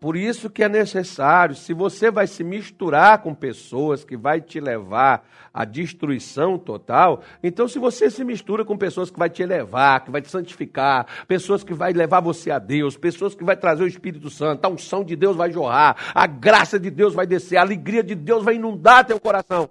Por 0.04 0.16
isso 0.16 0.50
que 0.50 0.62
é 0.62 0.68
necessário, 0.68 1.54
se 1.54 1.72
você 1.72 2.10
vai 2.10 2.26
se 2.26 2.44
misturar 2.44 3.22
com 3.22 3.34
pessoas 3.34 4.04
que 4.04 4.18
vai 4.18 4.38
te 4.38 4.60
levar 4.60 5.26
à 5.50 5.64
destruição 5.64 6.58
total, 6.58 7.22
então 7.42 7.66
se 7.66 7.78
você 7.78 8.10
se 8.10 8.22
mistura 8.22 8.66
com 8.66 8.76
pessoas 8.76 9.10
que 9.10 9.18
vai 9.18 9.30
te 9.30 9.42
elevar, 9.42 10.04
que 10.04 10.10
vai 10.10 10.20
te 10.20 10.30
santificar, 10.30 11.06
pessoas 11.26 11.64
que 11.64 11.72
vai 11.72 11.94
levar 11.94 12.20
você 12.20 12.50
a 12.50 12.58
Deus, 12.58 12.98
pessoas 12.98 13.34
que 13.34 13.42
vai 13.42 13.56
trazer 13.56 13.82
o 13.82 13.86
Espírito 13.86 14.28
Santo, 14.28 14.66
a 14.66 14.68
unção 14.68 15.02
de 15.02 15.16
Deus 15.16 15.36
vai 15.36 15.50
jorrar, 15.50 15.96
a 16.14 16.26
graça 16.26 16.78
de 16.78 16.90
Deus 16.90 17.14
vai 17.14 17.26
descer, 17.26 17.56
a 17.56 17.62
alegria 17.62 18.04
de 18.04 18.14
Deus 18.14 18.44
vai 18.44 18.56
inundar 18.56 19.06
teu 19.06 19.18
coração. 19.18 19.70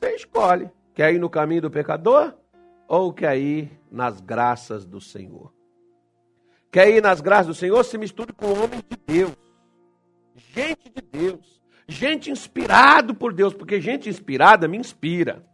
Você 0.00 0.16
escolhe, 0.16 0.68
quer 0.92 1.14
ir 1.14 1.20
no 1.20 1.30
caminho 1.30 1.62
do 1.62 1.70
pecador 1.70 2.34
ou 2.88 3.12
quer 3.12 3.38
ir 3.38 3.70
nas 3.88 4.20
graças 4.20 4.84
do 4.84 5.00
Senhor? 5.00 5.56
Quer 6.70 6.90
ir 6.90 7.02
nas 7.02 7.20
graças 7.20 7.46
do 7.46 7.54
Senhor? 7.54 7.82
Se 7.84 7.96
misture 7.96 8.32
com 8.32 8.52
homens 8.52 8.84
de 8.88 8.96
Deus. 9.06 9.32
gente 10.54 10.90
de 10.90 11.02
Deus, 11.02 11.60
gente 11.86 12.30
inspirado 12.30 13.14
por 13.14 13.32
Deus, 13.32 13.54
porque 13.54 13.80
gente 13.80 14.08
inspirada 14.08 14.68
me 14.68 14.76
inspira. 14.76 15.44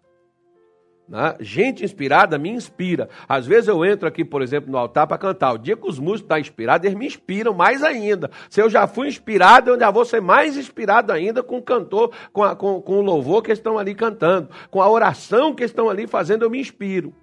Né? 1.08 1.36
Gente 1.40 1.84
inspirada 1.84 2.38
me 2.38 2.50
inspira. 2.50 3.08
Às 3.28 3.46
vezes 3.46 3.68
eu 3.68 3.84
entro 3.84 4.08
aqui, 4.08 4.24
por 4.24 4.42
exemplo, 4.42 4.70
no 4.70 4.78
altar 4.78 5.06
para 5.06 5.18
cantar. 5.18 5.52
O 5.52 5.58
dia 5.58 5.76
que 5.76 5.88
os 5.88 5.98
músicos 5.98 6.22
estão 6.22 6.38
inspirados, 6.38 6.86
eles 6.86 6.98
me 6.98 7.06
inspiram 7.06 7.52
mais 7.52 7.82
ainda. 7.82 8.30
Se 8.48 8.60
eu 8.60 8.70
já 8.70 8.86
fui 8.86 9.08
inspirado, 9.08 9.70
eu 9.70 9.78
já 9.78 9.90
vou 9.90 10.04
ser 10.04 10.20
mais 10.20 10.56
inspirado 10.56 11.12
ainda 11.12 11.42
com 11.42 11.58
o 11.58 11.62
cantor, 11.62 12.12
com, 12.32 12.42
a, 12.42 12.56
com, 12.56 12.80
com 12.80 12.98
o 12.98 13.02
louvor 13.02 13.42
que 13.42 13.52
estão 13.52 13.78
ali 13.78 13.94
cantando, 13.94 14.48
com 14.70 14.80
a 14.80 14.88
oração 14.88 15.54
que 15.54 15.64
estão 15.64 15.88
ali 15.88 16.06
fazendo, 16.06 16.42
eu 16.42 16.50
me 16.50 16.58
inspiro. 16.58 17.14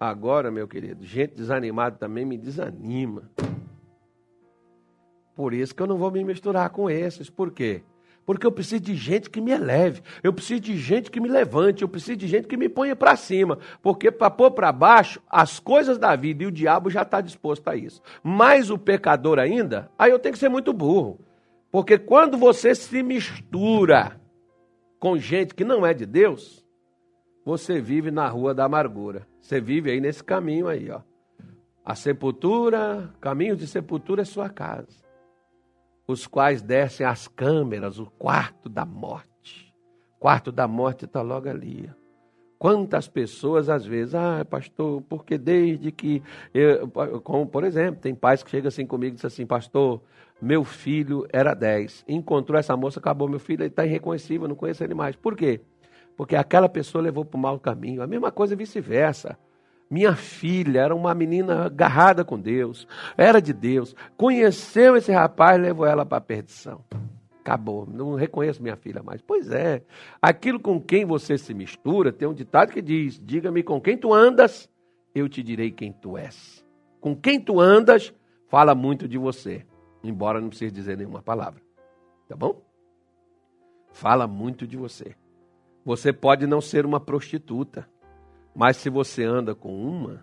Agora, 0.00 0.50
meu 0.50 0.68
querido, 0.68 1.04
gente 1.04 1.34
desanimada 1.34 1.96
também 1.96 2.24
me 2.24 2.38
desanima. 2.38 3.28
Por 5.34 5.52
isso 5.52 5.74
que 5.74 5.82
eu 5.82 5.86
não 5.86 5.98
vou 5.98 6.10
me 6.10 6.22
misturar 6.24 6.70
com 6.70 6.88
esses. 6.88 7.28
Por 7.30 7.50
quê? 7.50 7.82
Porque 8.24 8.46
eu 8.46 8.52
preciso 8.52 8.82
de 8.82 8.94
gente 8.94 9.30
que 9.30 9.40
me 9.40 9.52
eleve, 9.52 10.02
eu 10.22 10.32
preciso 10.34 10.60
de 10.60 10.76
gente 10.76 11.10
que 11.10 11.18
me 11.18 11.28
levante, 11.28 11.80
eu 11.80 11.88
preciso 11.88 12.18
de 12.18 12.28
gente 12.28 12.46
que 12.46 12.58
me 12.58 12.68
ponha 12.68 12.94
para 12.94 13.16
cima. 13.16 13.58
Porque 13.80 14.10
para 14.10 14.30
pôr 14.30 14.50
para 14.50 14.70
baixo, 14.70 15.22
as 15.30 15.58
coisas 15.58 15.96
da 15.96 16.14
vida 16.14 16.42
e 16.42 16.46
o 16.46 16.52
diabo 16.52 16.90
já 16.90 17.02
está 17.02 17.20
disposto 17.20 17.66
a 17.68 17.74
isso. 17.74 18.02
Mas 18.22 18.68
o 18.68 18.76
pecador 18.76 19.38
ainda, 19.38 19.90
aí 19.98 20.10
eu 20.10 20.18
tenho 20.18 20.34
que 20.34 20.38
ser 20.38 20.50
muito 20.50 20.74
burro. 20.74 21.18
Porque 21.72 21.96
quando 21.96 22.36
você 22.36 22.74
se 22.74 23.02
mistura 23.02 24.20
com 24.98 25.16
gente 25.16 25.54
que 25.54 25.64
não 25.64 25.86
é 25.86 25.94
de 25.94 26.04
Deus, 26.04 26.67
você 27.56 27.80
vive 27.80 28.10
na 28.10 28.28
rua 28.28 28.54
da 28.54 28.64
amargura. 28.64 29.26
Você 29.40 29.60
vive 29.60 29.90
aí 29.90 30.00
nesse 30.00 30.22
caminho 30.22 30.68
aí, 30.68 30.90
ó. 30.90 31.00
A 31.84 31.94
sepultura, 31.94 33.12
caminho 33.20 33.56
de 33.56 33.66
sepultura 33.66 34.22
é 34.22 34.24
sua 34.24 34.48
casa 34.48 35.08
os 36.08 36.26
quais 36.26 36.62
descem 36.62 37.06
as 37.06 37.28
câmeras, 37.28 37.98
o 37.98 38.06
quarto 38.06 38.68
da 38.68 38.86
morte. 38.86 39.74
O 40.16 40.20
quarto 40.20 40.50
da 40.50 40.66
morte 40.66 41.04
está 41.04 41.20
logo 41.20 41.48
ali. 41.48 41.88
Quantas 42.58 43.06
pessoas, 43.06 43.68
às 43.68 43.84
vezes, 43.84 44.14
ah, 44.14 44.44
pastor, 44.44 45.02
porque 45.02 45.36
desde 45.36 45.92
que. 45.92 46.22
Eu, 46.52 46.88
como, 47.22 47.46
por 47.46 47.62
exemplo, 47.62 48.00
tem 48.00 48.14
pais 48.14 48.42
que 48.42 48.50
chegam 48.50 48.68
assim 48.68 48.86
comigo 48.86 49.12
e 49.12 49.14
dizem 49.16 49.28
assim, 49.28 49.46
pastor, 49.46 50.00
meu 50.40 50.64
filho 50.64 51.26
era 51.30 51.54
10. 51.54 52.06
Encontrou 52.08 52.58
essa 52.58 52.76
moça, 52.76 52.98
acabou 52.98 53.28
meu 53.28 53.38
filho, 53.38 53.62
ele 53.62 53.68
está 53.68 53.84
irreconhecível, 53.84 54.48
não 54.48 54.56
conheço 54.56 54.82
ele 54.82 54.94
mais. 54.94 55.14
Por 55.14 55.36
quê? 55.36 55.60
Porque 56.18 56.34
aquela 56.34 56.68
pessoa 56.68 57.00
levou 57.00 57.24
para 57.24 57.38
o 57.38 57.40
mau 57.40 57.60
caminho. 57.60 58.02
A 58.02 58.06
mesma 58.08 58.32
coisa 58.32 58.56
vice-versa. 58.56 59.38
Minha 59.88 60.16
filha 60.16 60.80
era 60.80 60.94
uma 60.94 61.14
menina 61.14 61.66
agarrada 61.66 62.24
com 62.24 62.38
Deus, 62.38 62.88
era 63.16 63.40
de 63.40 63.52
Deus. 63.52 63.94
Conheceu 64.16 64.96
esse 64.96 65.12
rapaz, 65.12 65.58
levou 65.58 65.86
ela 65.86 66.04
para 66.04 66.18
a 66.18 66.20
perdição. 66.20 66.84
Acabou, 67.40 67.86
não 67.86 68.16
reconheço 68.16 68.60
minha 68.60 68.76
filha 68.76 69.00
mais. 69.00 69.22
Pois 69.22 69.50
é, 69.50 69.82
aquilo 70.20 70.60
com 70.60 70.78
quem 70.78 71.06
você 71.06 71.38
se 71.38 71.54
mistura, 71.54 72.12
tem 72.12 72.28
um 72.28 72.34
ditado 72.34 72.72
que 72.72 72.82
diz: 72.82 73.18
Diga-me 73.24 73.62
com 73.62 73.80
quem 73.80 73.96
tu 73.96 74.12
andas, 74.12 74.68
eu 75.14 75.28
te 75.28 75.40
direi 75.40 75.70
quem 75.70 75.92
tu 75.92 76.18
és. 76.18 76.62
Com 77.00 77.16
quem 77.16 77.40
tu 77.40 77.60
andas, 77.60 78.12
fala 78.48 78.74
muito 78.74 79.06
de 79.08 79.16
você, 79.16 79.64
embora 80.02 80.40
não 80.40 80.48
precise 80.48 80.74
dizer 80.74 80.98
nenhuma 80.98 81.22
palavra. 81.22 81.62
Tá 82.28 82.36
bom? 82.36 82.60
Fala 83.92 84.26
muito 84.26 84.66
de 84.66 84.76
você. 84.76 85.14
Você 85.88 86.12
pode 86.12 86.46
não 86.46 86.60
ser 86.60 86.84
uma 86.84 87.00
prostituta. 87.00 87.88
Mas 88.54 88.76
se 88.76 88.90
você 88.90 89.24
anda 89.24 89.54
com 89.54 89.74
uma, 89.74 90.22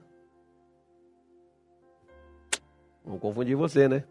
vão 3.03 3.17
confundir 3.17 3.55
você, 3.55 3.89
né? 3.89 4.03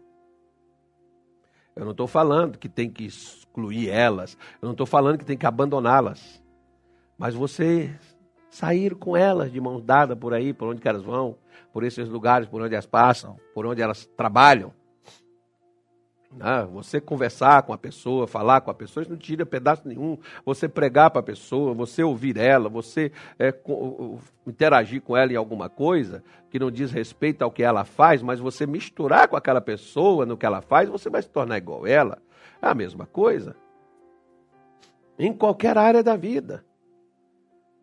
Eu 1.73 1.85
não 1.85 1.91
estou 1.91 2.07
falando 2.07 2.57
que 2.57 2.67
tem 2.67 2.89
que 2.89 3.05
excluir 3.05 3.87
elas, 3.87 4.37
eu 4.61 4.65
não 4.65 4.73
estou 4.73 4.85
falando 4.85 5.17
que 5.17 5.23
tem 5.23 5.37
que 5.37 5.45
abandoná-las. 5.45 6.43
Mas 7.17 7.33
você 7.33 7.97
sair 8.49 8.93
com 8.93 9.15
elas 9.15 9.49
de 9.49 9.61
mãos 9.61 9.81
dadas 9.81 10.17
por 10.17 10.33
aí, 10.33 10.53
por 10.53 10.67
onde 10.67 10.85
elas 10.85 11.03
vão, 11.03 11.37
por 11.71 11.85
esses 11.85 12.09
lugares 12.09 12.49
por 12.49 12.61
onde 12.61 12.73
elas 12.73 12.85
passam, 12.85 13.39
por 13.53 13.65
onde 13.65 13.81
elas 13.81 14.05
trabalham. 14.17 14.73
Né? 16.35 16.67
Você 16.73 16.99
conversar 16.99 17.63
com 17.63 17.71
a 17.71 17.77
pessoa, 17.77 18.27
falar 18.27 18.61
com 18.61 18.69
a 18.69 18.73
pessoa, 18.73 19.01
isso 19.01 19.11
não 19.11 19.17
tira 19.17 19.45
pedaço 19.45 19.87
nenhum. 19.87 20.17
Você 20.45 20.67
pregar 20.67 21.09
para 21.09 21.21
a 21.21 21.23
pessoa, 21.23 21.73
você 21.73 22.03
ouvir 22.03 22.37
ela, 22.37 22.67
você 22.67 23.11
é, 23.39 23.53
interagir 24.45 25.01
com 25.01 25.15
ela 25.15 25.31
em 25.31 25.37
alguma 25.37 25.69
coisa 25.69 26.23
que 26.49 26.59
não 26.59 26.69
diz 26.69 26.91
respeito 26.91 27.41
ao 27.41 27.51
que 27.51 27.63
ela 27.63 27.85
faz, 27.85 28.21
mas 28.21 28.39
você 28.39 28.65
misturar 28.65 29.27
com 29.27 29.35
aquela 29.35 29.61
pessoa 29.61 30.25
no 30.25 30.37
que 30.37 30.45
ela 30.45 30.61
faz, 30.61 30.89
você 30.89 31.09
vai 31.09 31.21
se 31.21 31.29
tornar 31.29 31.57
igual 31.57 31.87
ela. 31.87 32.21
É 32.61 32.67
a 32.67 32.73
mesma 32.73 33.05
coisa. 33.05 33.55
Em 35.17 35.31
qualquer 35.31 35.77
área 35.77 36.03
da 36.03 36.15
vida. 36.15 36.63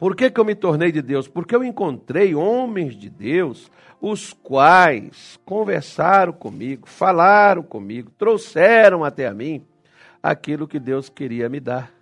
Por 0.02 0.16
que, 0.16 0.28
que 0.32 0.40
eu 0.40 0.44
me 0.44 0.56
tornei 0.56 0.90
de 0.90 1.00
Deus? 1.00 1.28
Porque 1.28 1.54
eu 1.54 1.62
encontrei 1.62 2.34
homens 2.34 2.96
de 2.96 3.08
Deus, 3.08 3.70
os 4.00 4.32
quais 4.32 5.38
conversaram 5.44 6.32
comigo, 6.32 6.88
falaram 6.88 7.62
comigo, 7.62 8.10
trouxeram 8.18 9.04
até 9.04 9.28
a 9.28 9.32
mim 9.32 9.64
aquilo 10.20 10.66
que 10.66 10.80
Deus 10.80 11.08
queria 11.08 11.48
me 11.48 11.60
dar. 11.60 11.94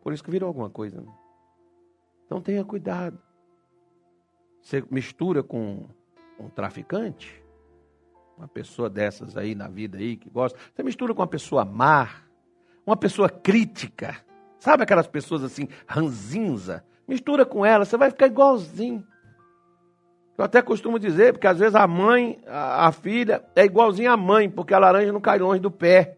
Por 0.00 0.12
isso 0.12 0.22
que 0.22 0.30
virou 0.30 0.46
alguma 0.46 0.70
coisa. 0.70 1.00
Né? 1.00 1.12
Então 2.24 2.40
tenha 2.40 2.64
cuidado. 2.64 3.18
Você 4.62 4.84
mistura 4.92 5.42
com 5.42 5.86
um 6.38 6.48
traficante, 6.48 7.42
uma 8.36 8.46
pessoa 8.46 8.88
dessas 8.88 9.36
aí 9.36 9.56
na 9.56 9.66
vida 9.66 9.98
aí 9.98 10.16
que 10.16 10.30
gosta, 10.30 10.56
você 10.72 10.84
mistura 10.84 11.12
com 11.12 11.20
uma 11.20 11.26
pessoa 11.26 11.64
má, 11.64 12.08
uma 12.86 12.96
pessoa 12.96 13.28
crítica 13.28 14.27
Sabe 14.58 14.82
aquelas 14.82 15.06
pessoas 15.06 15.44
assim, 15.44 15.68
ranzinza? 15.86 16.84
Mistura 17.06 17.46
com 17.46 17.64
ela, 17.64 17.84
você 17.84 17.96
vai 17.96 18.10
ficar 18.10 18.26
igualzinho. 18.26 19.06
Eu 20.36 20.44
até 20.44 20.62
costumo 20.62 20.98
dizer, 20.98 21.32
porque 21.32 21.46
às 21.46 21.58
vezes 21.58 21.74
a 21.74 21.86
mãe, 21.86 22.38
a, 22.46 22.86
a 22.86 22.92
filha, 22.92 23.42
é 23.56 23.64
igualzinha 23.64 24.12
à 24.12 24.16
mãe, 24.16 24.48
porque 24.48 24.74
a 24.74 24.78
laranja 24.78 25.12
não 25.12 25.20
cai 25.20 25.38
longe 25.38 25.60
do 25.60 25.70
pé. 25.70 26.16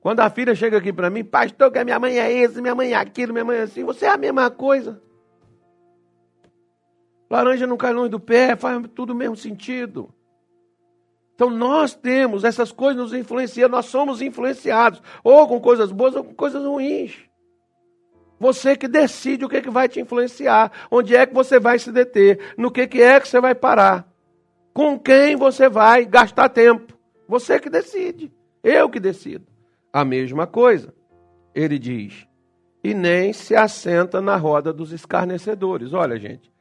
Quando 0.00 0.20
a 0.20 0.30
filha 0.30 0.54
chega 0.54 0.78
aqui 0.78 0.92
para 0.92 1.10
mim, 1.10 1.22
pastor, 1.22 1.70
que 1.70 1.84
minha 1.84 1.98
mãe 1.98 2.18
é 2.18 2.32
esse, 2.32 2.60
minha 2.60 2.74
mãe 2.74 2.92
é 2.92 2.96
aquilo, 2.96 3.32
minha 3.32 3.44
mãe 3.44 3.58
é 3.58 3.62
assim, 3.62 3.84
você 3.84 4.06
é 4.06 4.10
a 4.10 4.16
mesma 4.16 4.50
coisa. 4.50 5.02
Laranja 7.30 7.66
não 7.66 7.76
cai 7.76 7.92
longe 7.92 8.10
do 8.10 8.20
pé, 8.20 8.56
faz 8.56 8.82
tudo 8.94 9.12
o 9.12 9.16
mesmo 9.16 9.36
sentido. 9.36 10.12
Então 11.34 11.50
nós 11.50 11.94
temos, 11.94 12.44
essas 12.44 12.72
coisas 12.72 13.02
nos 13.02 13.12
influenciam, 13.12 13.68
nós 13.68 13.86
somos 13.86 14.20
influenciados, 14.22 15.02
ou 15.22 15.46
com 15.48 15.60
coisas 15.60 15.90
boas 15.90 16.14
ou 16.14 16.24
com 16.24 16.34
coisas 16.34 16.64
ruins. 16.64 17.31
Você 18.42 18.76
que 18.76 18.88
decide 18.88 19.44
o 19.44 19.48
que, 19.48 19.58
é 19.58 19.60
que 19.60 19.70
vai 19.70 19.88
te 19.88 20.00
influenciar, 20.00 20.72
onde 20.90 21.14
é 21.14 21.24
que 21.24 21.32
você 21.32 21.60
vai 21.60 21.78
se 21.78 21.92
deter, 21.92 22.40
no 22.58 22.72
que, 22.72 22.88
que 22.88 23.00
é 23.00 23.20
que 23.20 23.28
você 23.28 23.40
vai 23.40 23.54
parar, 23.54 24.04
com 24.74 24.98
quem 24.98 25.36
você 25.36 25.68
vai 25.68 26.04
gastar 26.04 26.48
tempo. 26.48 26.92
Você 27.28 27.60
que 27.60 27.70
decide, 27.70 28.32
eu 28.60 28.90
que 28.90 28.98
decido. 28.98 29.46
A 29.92 30.04
mesma 30.04 30.44
coisa, 30.44 30.92
ele 31.54 31.78
diz, 31.78 32.26
e 32.82 32.92
nem 32.92 33.32
se 33.32 33.54
assenta 33.54 34.20
na 34.20 34.34
roda 34.34 34.72
dos 34.72 34.90
escarnecedores. 34.90 35.92
Olha, 35.92 36.18
gente, 36.18 36.52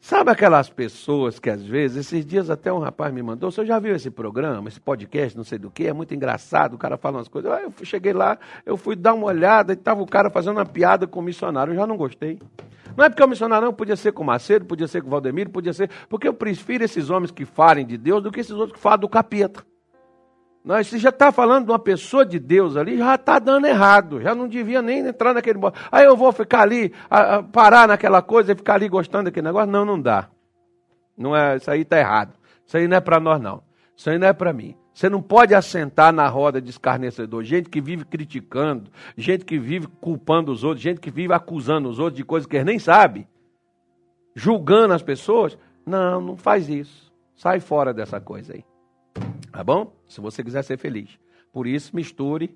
Sabe 0.00 0.30
aquelas 0.30 0.70
pessoas 0.70 1.38
que 1.38 1.50
às 1.50 1.62
vezes, 1.62 1.98
esses 1.98 2.24
dias 2.24 2.48
até 2.48 2.72
um 2.72 2.78
rapaz 2.78 3.12
me 3.12 3.22
mandou, 3.22 3.50
você 3.50 3.66
já 3.66 3.78
viu 3.78 3.94
esse 3.94 4.10
programa, 4.10 4.66
esse 4.66 4.80
podcast, 4.80 5.36
não 5.36 5.44
sei 5.44 5.58
do 5.58 5.70
que, 5.70 5.86
é 5.86 5.92
muito 5.92 6.14
engraçado, 6.14 6.72
o 6.72 6.78
cara 6.78 6.96
fala 6.96 7.18
umas 7.18 7.28
coisas. 7.28 7.52
Eu 7.62 7.72
cheguei 7.84 8.14
lá, 8.14 8.38
eu 8.64 8.78
fui 8.78 8.96
dar 8.96 9.12
uma 9.12 9.26
olhada 9.26 9.72
e 9.72 9.76
estava 9.76 10.00
o 10.00 10.06
cara 10.06 10.30
fazendo 10.30 10.56
uma 10.56 10.64
piada 10.64 11.06
com 11.06 11.20
o 11.20 11.22
missionário, 11.22 11.72
eu 11.72 11.76
já 11.76 11.86
não 11.86 11.98
gostei. 11.98 12.40
Não 12.96 13.04
é 13.04 13.10
porque 13.10 13.22
o 13.22 13.28
missionário 13.28 13.66
não 13.66 13.74
podia 13.74 13.94
ser 13.94 14.12
com 14.12 14.24
Macedo, 14.24 14.64
podia 14.64 14.88
ser 14.88 15.02
com 15.02 15.08
o 15.08 15.10
Valdemiro, 15.10 15.50
podia 15.50 15.72
ser, 15.72 15.90
porque 16.08 16.26
eu 16.26 16.34
prefiro 16.34 16.82
esses 16.82 17.10
homens 17.10 17.30
que 17.30 17.44
falem 17.44 17.86
de 17.86 17.98
Deus 17.98 18.22
do 18.22 18.32
que 18.32 18.40
esses 18.40 18.52
outros 18.52 18.72
que 18.72 18.80
falam 18.80 19.00
do 19.00 19.08
capeta. 19.08 19.62
Nós, 20.62 20.88
se 20.88 20.98
já 20.98 21.08
está 21.08 21.32
falando 21.32 21.66
de 21.66 21.72
uma 21.72 21.78
pessoa 21.78 22.24
de 22.24 22.38
Deus 22.38 22.76
ali, 22.76 22.98
já 22.98 23.14
está 23.14 23.38
dando 23.38 23.66
errado. 23.66 24.20
Já 24.20 24.34
não 24.34 24.46
devia 24.46 24.82
nem 24.82 24.98
entrar 25.06 25.32
naquele. 25.32 25.58
Aí 25.90 26.04
eu 26.04 26.16
vou 26.16 26.32
ficar 26.32 26.60
ali, 26.60 26.92
a, 27.08 27.36
a, 27.36 27.42
parar 27.42 27.88
naquela 27.88 28.20
coisa 28.20 28.52
e 28.52 28.54
ficar 28.54 28.74
ali 28.74 28.88
gostando 28.88 29.24
daquele 29.24 29.46
negócio. 29.46 29.70
Não, 29.70 29.84
não 29.84 30.00
dá. 30.00 30.28
Não 31.16 31.34
é, 31.34 31.56
isso 31.56 31.70
aí 31.70 31.80
está 31.80 31.98
errado. 31.98 32.34
Isso 32.66 32.76
aí 32.76 32.86
não 32.86 32.96
é 32.96 33.00
para 33.00 33.18
nós, 33.18 33.40
não. 33.40 33.62
Isso 33.96 34.10
aí 34.10 34.18
não 34.18 34.28
é 34.28 34.32
para 34.32 34.52
mim. 34.52 34.76
Você 34.92 35.08
não 35.08 35.22
pode 35.22 35.54
assentar 35.54 36.12
na 36.12 36.28
roda 36.28 36.60
de 36.60 36.68
escarnecedor. 36.68 37.42
Gente 37.42 37.70
que 37.70 37.80
vive 37.80 38.04
criticando, 38.04 38.90
gente 39.16 39.46
que 39.46 39.58
vive 39.58 39.86
culpando 39.86 40.52
os 40.52 40.62
outros, 40.62 40.82
gente 40.82 41.00
que 41.00 41.10
vive 41.10 41.32
acusando 41.32 41.88
os 41.88 41.98
outros 41.98 42.16
de 42.16 42.24
coisas 42.24 42.46
que 42.46 42.56
eles 42.56 42.66
nem 42.66 42.78
sabem, 42.78 43.26
julgando 44.34 44.92
as 44.92 45.02
pessoas. 45.02 45.56
Não, 45.86 46.20
não 46.20 46.36
faz 46.36 46.68
isso. 46.68 47.10
Sai 47.34 47.60
fora 47.60 47.94
dessa 47.94 48.20
coisa 48.20 48.52
aí. 48.52 48.64
Tá 49.50 49.64
bom? 49.64 49.99
Se 50.10 50.20
você 50.20 50.42
quiser 50.42 50.62
ser 50.62 50.76
feliz. 50.76 51.18
Por 51.52 51.66
isso, 51.66 51.94
misture 51.94 52.52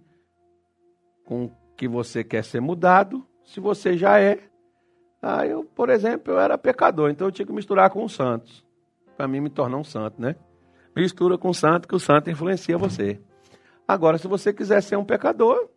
com 1.24 1.50
que 1.76 1.88
você 1.88 2.22
quer 2.22 2.44
ser 2.44 2.60
mudado, 2.60 3.24
se 3.44 3.60
você 3.60 3.96
já 3.96 4.20
é. 4.20 4.40
Ah, 5.22 5.46
eu, 5.46 5.64
por 5.64 5.88
exemplo, 5.88 6.34
eu 6.34 6.40
era 6.40 6.58
pecador, 6.58 7.10
então 7.10 7.28
eu 7.28 7.32
tinha 7.32 7.46
que 7.46 7.52
misturar 7.52 7.90
com 7.90 8.04
os 8.04 8.12
santos. 8.12 8.64
Para 9.16 9.28
mim 9.28 9.40
me 9.40 9.48
tornar 9.48 9.78
um 9.78 9.84
santo, 9.84 10.20
né? 10.20 10.36
Mistura 10.94 11.38
com 11.38 11.48
o 11.48 11.54
santo, 11.54 11.88
que 11.88 11.94
o 11.94 12.00
santo 12.00 12.28
influencia 12.28 12.76
você. 12.76 13.20
Agora, 13.86 14.18
se 14.18 14.26
você 14.26 14.52
quiser 14.52 14.82
ser 14.82 14.96
um 14.96 15.04
pecador, 15.04 15.68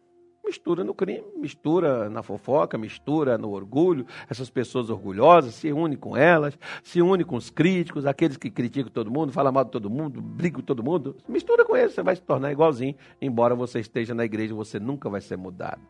mistura 0.47 0.83
no 0.83 0.93
crime, 0.93 1.23
mistura 1.35 2.09
na 2.09 2.23
fofoca, 2.23 2.77
mistura 2.77 3.37
no 3.37 3.51
orgulho. 3.51 4.05
Essas 4.29 4.49
pessoas 4.49 4.89
orgulhosas 4.89 5.53
se 5.53 5.71
une 5.71 5.97
com 5.97 6.15
elas, 6.15 6.57
se 6.81 7.01
une 7.01 7.23
com 7.23 7.35
os 7.35 7.49
críticos, 7.49 8.05
aqueles 8.05 8.37
que 8.37 8.49
criticam 8.49 8.91
todo 8.91 9.11
mundo, 9.11 9.31
falam 9.31 9.51
mal 9.51 9.65
de 9.65 9.71
todo 9.71 9.89
mundo, 9.89 10.21
brigam 10.21 10.61
com 10.61 10.65
todo 10.65 10.83
mundo. 10.83 11.15
Mistura 11.27 11.65
com 11.65 11.75
eles, 11.75 11.93
você 11.93 12.01
vai 12.01 12.15
se 12.15 12.21
tornar 12.21 12.51
igualzinho. 12.51 12.95
Embora 13.21 13.53
você 13.53 13.79
esteja 13.79 14.15
na 14.15 14.25
igreja, 14.25 14.55
você 14.55 14.79
nunca 14.79 15.09
vai 15.09 15.21
ser 15.21 15.37
mudado. 15.37 15.81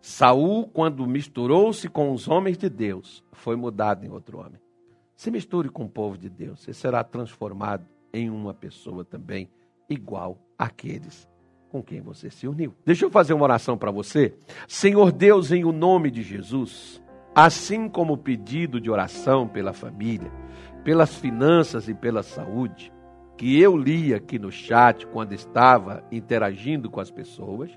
Saul, 0.00 0.68
quando 0.68 1.04
misturou-se 1.06 1.88
com 1.88 2.12
os 2.12 2.28
homens 2.28 2.56
de 2.56 2.68
Deus, 2.68 3.24
foi 3.32 3.56
mudado 3.56 4.04
em 4.04 4.10
outro 4.10 4.38
homem. 4.38 4.60
Se 5.16 5.30
misture 5.30 5.68
com 5.70 5.84
o 5.84 5.88
povo 5.88 6.18
de 6.18 6.28
Deus, 6.28 6.60
você 6.60 6.72
será 6.72 7.02
transformado 7.02 7.86
em 8.12 8.30
uma 8.30 8.52
pessoa 8.52 9.04
também 9.04 9.50
igual 9.88 10.38
àqueles 10.58 11.28
com 11.76 11.82
quem 11.82 12.00
você 12.00 12.30
se 12.30 12.48
uniu. 12.48 12.74
Deixa 12.86 13.04
eu 13.04 13.10
fazer 13.10 13.34
uma 13.34 13.44
oração 13.44 13.76
para 13.76 13.90
você. 13.90 14.34
Senhor 14.66 15.12
Deus, 15.12 15.52
em 15.52 15.64
o 15.64 15.72
nome 15.72 16.10
de 16.10 16.22
Jesus, 16.22 17.02
assim 17.34 17.86
como 17.86 18.14
o 18.14 18.18
pedido 18.18 18.80
de 18.80 18.90
oração 18.90 19.46
pela 19.46 19.74
família, 19.74 20.32
pelas 20.82 21.14
finanças 21.14 21.86
e 21.86 21.92
pela 21.92 22.22
saúde, 22.22 22.90
que 23.36 23.60
eu 23.60 23.76
li 23.76 24.14
aqui 24.14 24.38
no 24.38 24.50
chat 24.50 25.06
quando 25.08 25.34
estava 25.34 26.02
interagindo 26.10 26.88
com 26.88 26.98
as 26.98 27.10
pessoas, 27.10 27.70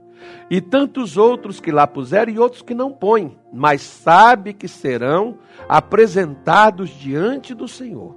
e 0.49 0.61
tantos 0.61 1.17
outros 1.17 1.59
que 1.59 1.71
lá 1.71 1.85
puseram 1.85 2.31
e 2.31 2.39
outros 2.39 2.61
que 2.61 2.73
não 2.73 2.93
põem, 2.93 3.37
mas 3.51 3.81
sabe 3.81 4.53
que 4.53 4.69
serão 4.69 5.37
apresentados 5.67 6.89
diante 6.91 7.53
do 7.53 7.67
Senhor. 7.67 8.15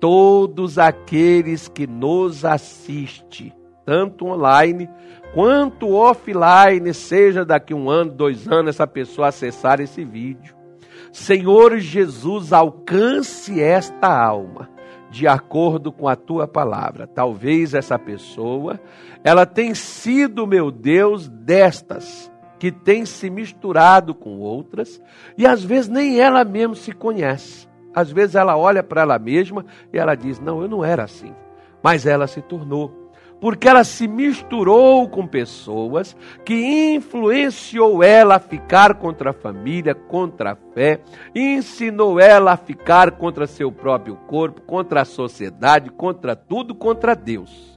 Todos 0.00 0.78
aqueles 0.78 1.68
que 1.68 1.86
nos 1.86 2.46
assistem, 2.46 3.52
tanto 3.86 4.26
online 4.26 4.90
quanto 5.32 5.94
offline, 5.94 6.92
seja 6.92 7.44
daqui 7.44 7.72
um 7.72 7.88
ano, 7.88 8.10
dois 8.10 8.48
anos, 8.48 8.70
essa 8.70 8.86
pessoa 8.86 9.28
acessar 9.28 9.80
esse 9.80 10.04
vídeo. 10.04 10.56
Senhor 11.12 11.78
Jesus, 11.78 12.52
alcance 12.52 13.60
esta 13.60 14.08
alma 14.08 14.68
de 15.10 15.26
acordo 15.26 15.92
com 15.92 16.08
a 16.08 16.16
tua 16.16 16.48
palavra. 16.48 17.06
Talvez 17.06 17.74
essa 17.74 17.98
pessoa, 17.98 18.80
ela 19.22 19.46
tem 19.46 19.74
sido, 19.74 20.46
meu 20.46 20.70
Deus, 20.70 21.28
destas 21.28 22.30
que 22.58 22.72
tem 22.72 23.04
se 23.04 23.30
misturado 23.30 24.14
com 24.14 24.38
outras 24.38 25.00
e 25.36 25.46
às 25.46 25.62
vezes 25.62 25.88
nem 25.88 26.18
ela 26.18 26.44
mesma 26.44 26.74
se 26.74 26.92
conhece. 26.92 27.68
Às 27.94 28.10
vezes 28.10 28.34
ela 28.34 28.56
olha 28.56 28.82
para 28.82 29.02
ela 29.02 29.18
mesma 29.18 29.64
e 29.92 29.98
ela 29.98 30.14
diz: 30.14 30.40
"Não, 30.40 30.60
eu 30.60 30.68
não 30.68 30.84
era 30.84 31.04
assim". 31.04 31.34
Mas 31.82 32.04
ela 32.04 32.26
se 32.26 32.42
tornou 32.42 33.05
porque 33.40 33.68
ela 33.68 33.84
se 33.84 34.08
misturou 34.08 35.08
com 35.08 35.26
pessoas 35.26 36.16
que 36.44 36.94
influenciou 36.94 38.02
ela 38.02 38.36
a 38.36 38.40
ficar 38.40 38.94
contra 38.94 39.30
a 39.30 39.34
família, 39.34 39.94
contra 39.94 40.52
a 40.52 40.56
fé, 40.74 41.00
ensinou 41.34 42.18
ela 42.18 42.52
a 42.52 42.56
ficar 42.56 43.12
contra 43.12 43.46
seu 43.46 43.70
próprio 43.70 44.16
corpo, 44.16 44.62
contra 44.62 45.02
a 45.02 45.04
sociedade, 45.04 45.90
contra 45.90 46.34
tudo, 46.34 46.74
contra 46.74 47.14
Deus. 47.14 47.76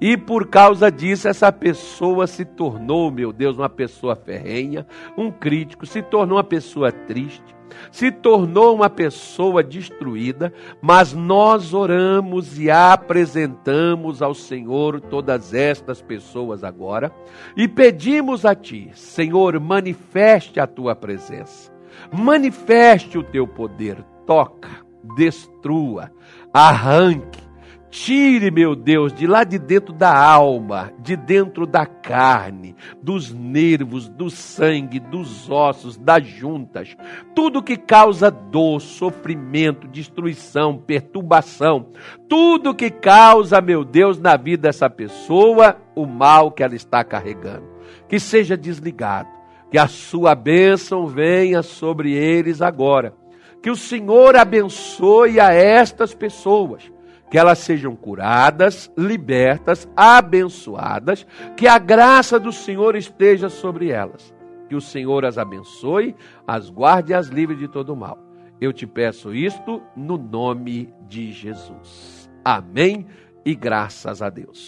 E 0.00 0.16
por 0.16 0.46
causa 0.46 0.92
disso, 0.92 1.26
essa 1.26 1.50
pessoa 1.50 2.26
se 2.26 2.44
tornou, 2.44 3.10
meu 3.10 3.32
Deus, 3.32 3.58
uma 3.58 3.68
pessoa 3.68 4.14
ferrenha, 4.14 4.86
um 5.16 5.30
crítico, 5.30 5.84
se 5.86 6.00
tornou 6.00 6.36
uma 6.36 6.44
pessoa 6.44 6.92
triste, 6.92 7.57
se 7.90 8.10
tornou 8.10 8.74
uma 8.74 8.90
pessoa 8.90 9.62
destruída, 9.62 10.52
mas 10.80 11.12
nós 11.12 11.72
oramos 11.72 12.58
e 12.58 12.70
apresentamos 12.70 14.22
ao 14.22 14.34
Senhor 14.34 15.00
todas 15.00 15.54
estas 15.54 16.02
pessoas 16.02 16.62
agora 16.64 17.12
e 17.56 17.66
pedimos 17.66 18.44
a 18.44 18.54
Ti, 18.54 18.90
Senhor, 18.94 19.58
manifeste 19.60 20.60
a 20.60 20.66
Tua 20.66 20.94
presença, 20.94 21.72
manifeste 22.12 23.18
o 23.18 23.22
Teu 23.22 23.46
poder, 23.46 24.04
toca, 24.26 24.68
destrua, 25.16 26.10
arranque, 26.52 27.47
Tire, 27.90 28.50
meu 28.50 28.76
Deus, 28.76 29.14
de 29.14 29.26
lá 29.26 29.44
de 29.44 29.58
dentro 29.58 29.94
da 29.94 30.14
alma, 30.14 30.92
de 30.98 31.16
dentro 31.16 31.66
da 31.66 31.86
carne, 31.86 32.76
dos 33.02 33.32
nervos, 33.32 34.10
do 34.10 34.28
sangue, 34.28 35.00
dos 35.00 35.48
ossos, 35.50 35.96
das 35.96 36.26
juntas, 36.26 36.94
tudo 37.34 37.62
que 37.62 37.78
causa 37.78 38.30
dor, 38.30 38.80
sofrimento, 38.80 39.88
destruição, 39.88 40.76
perturbação, 40.76 41.88
tudo 42.28 42.74
que 42.74 42.90
causa, 42.90 43.58
meu 43.62 43.82
Deus, 43.84 44.20
na 44.20 44.36
vida 44.36 44.68
dessa 44.68 44.90
pessoa, 44.90 45.76
o 45.94 46.04
mal 46.04 46.52
que 46.52 46.62
ela 46.62 46.74
está 46.74 47.02
carregando. 47.02 47.66
Que 48.06 48.20
seja 48.20 48.54
desligado, 48.54 49.30
que 49.70 49.78
a 49.78 49.88
sua 49.88 50.34
bênção 50.34 51.06
venha 51.06 51.62
sobre 51.62 52.12
eles 52.12 52.60
agora. 52.60 53.14
Que 53.62 53.70
o 53.70 53.76
Senhor 53.76 54.36
abençoe 54.36 55.40
a 55.40 55.54
estas 55.54 56.14
pessoas 56.14 56.92
que 57.30 57.38
elas 57.38 57.58
sejam 57.58 57.94
curadas, 57.94 58.90
libertas, 58.96 59.88
abençoadas, 59.96 61.26
que 61.56 61.66
a 61.66 61.78
graça 61.78 62.38
do 62.38 62.52
Senhor 62.52 62.96
esteja 62.96 63.48
sobre 63.48 63.90
elas. 63.90 64.34
Que 64.68 64.74
o 64.74 64.80
Senhor 64.80 65.24
as 65.24 65.38
abençoe, 65.38 66.14
as 66.46 66.68
guarde 66.68 67.12
e 67.12 67.14
as 67.14 67.28
livre 67.28 67.56
de 67.56 67.68
todo 67.68 67.96
mal. 67.96 68.18
Eu 68.60 68.72
te 68.72 68.86
peço 68.86 69.34
isto 69.34 69.82
no 69.96 70.18
nome 70.18 70.92
de 71.08 71.32
Jesus. 71.32 72.30
Amém 72.44 73.06
e 73.44 73.54
graças 73.54 74.20
a 74.20 74.28
Deus. 74.28 74.66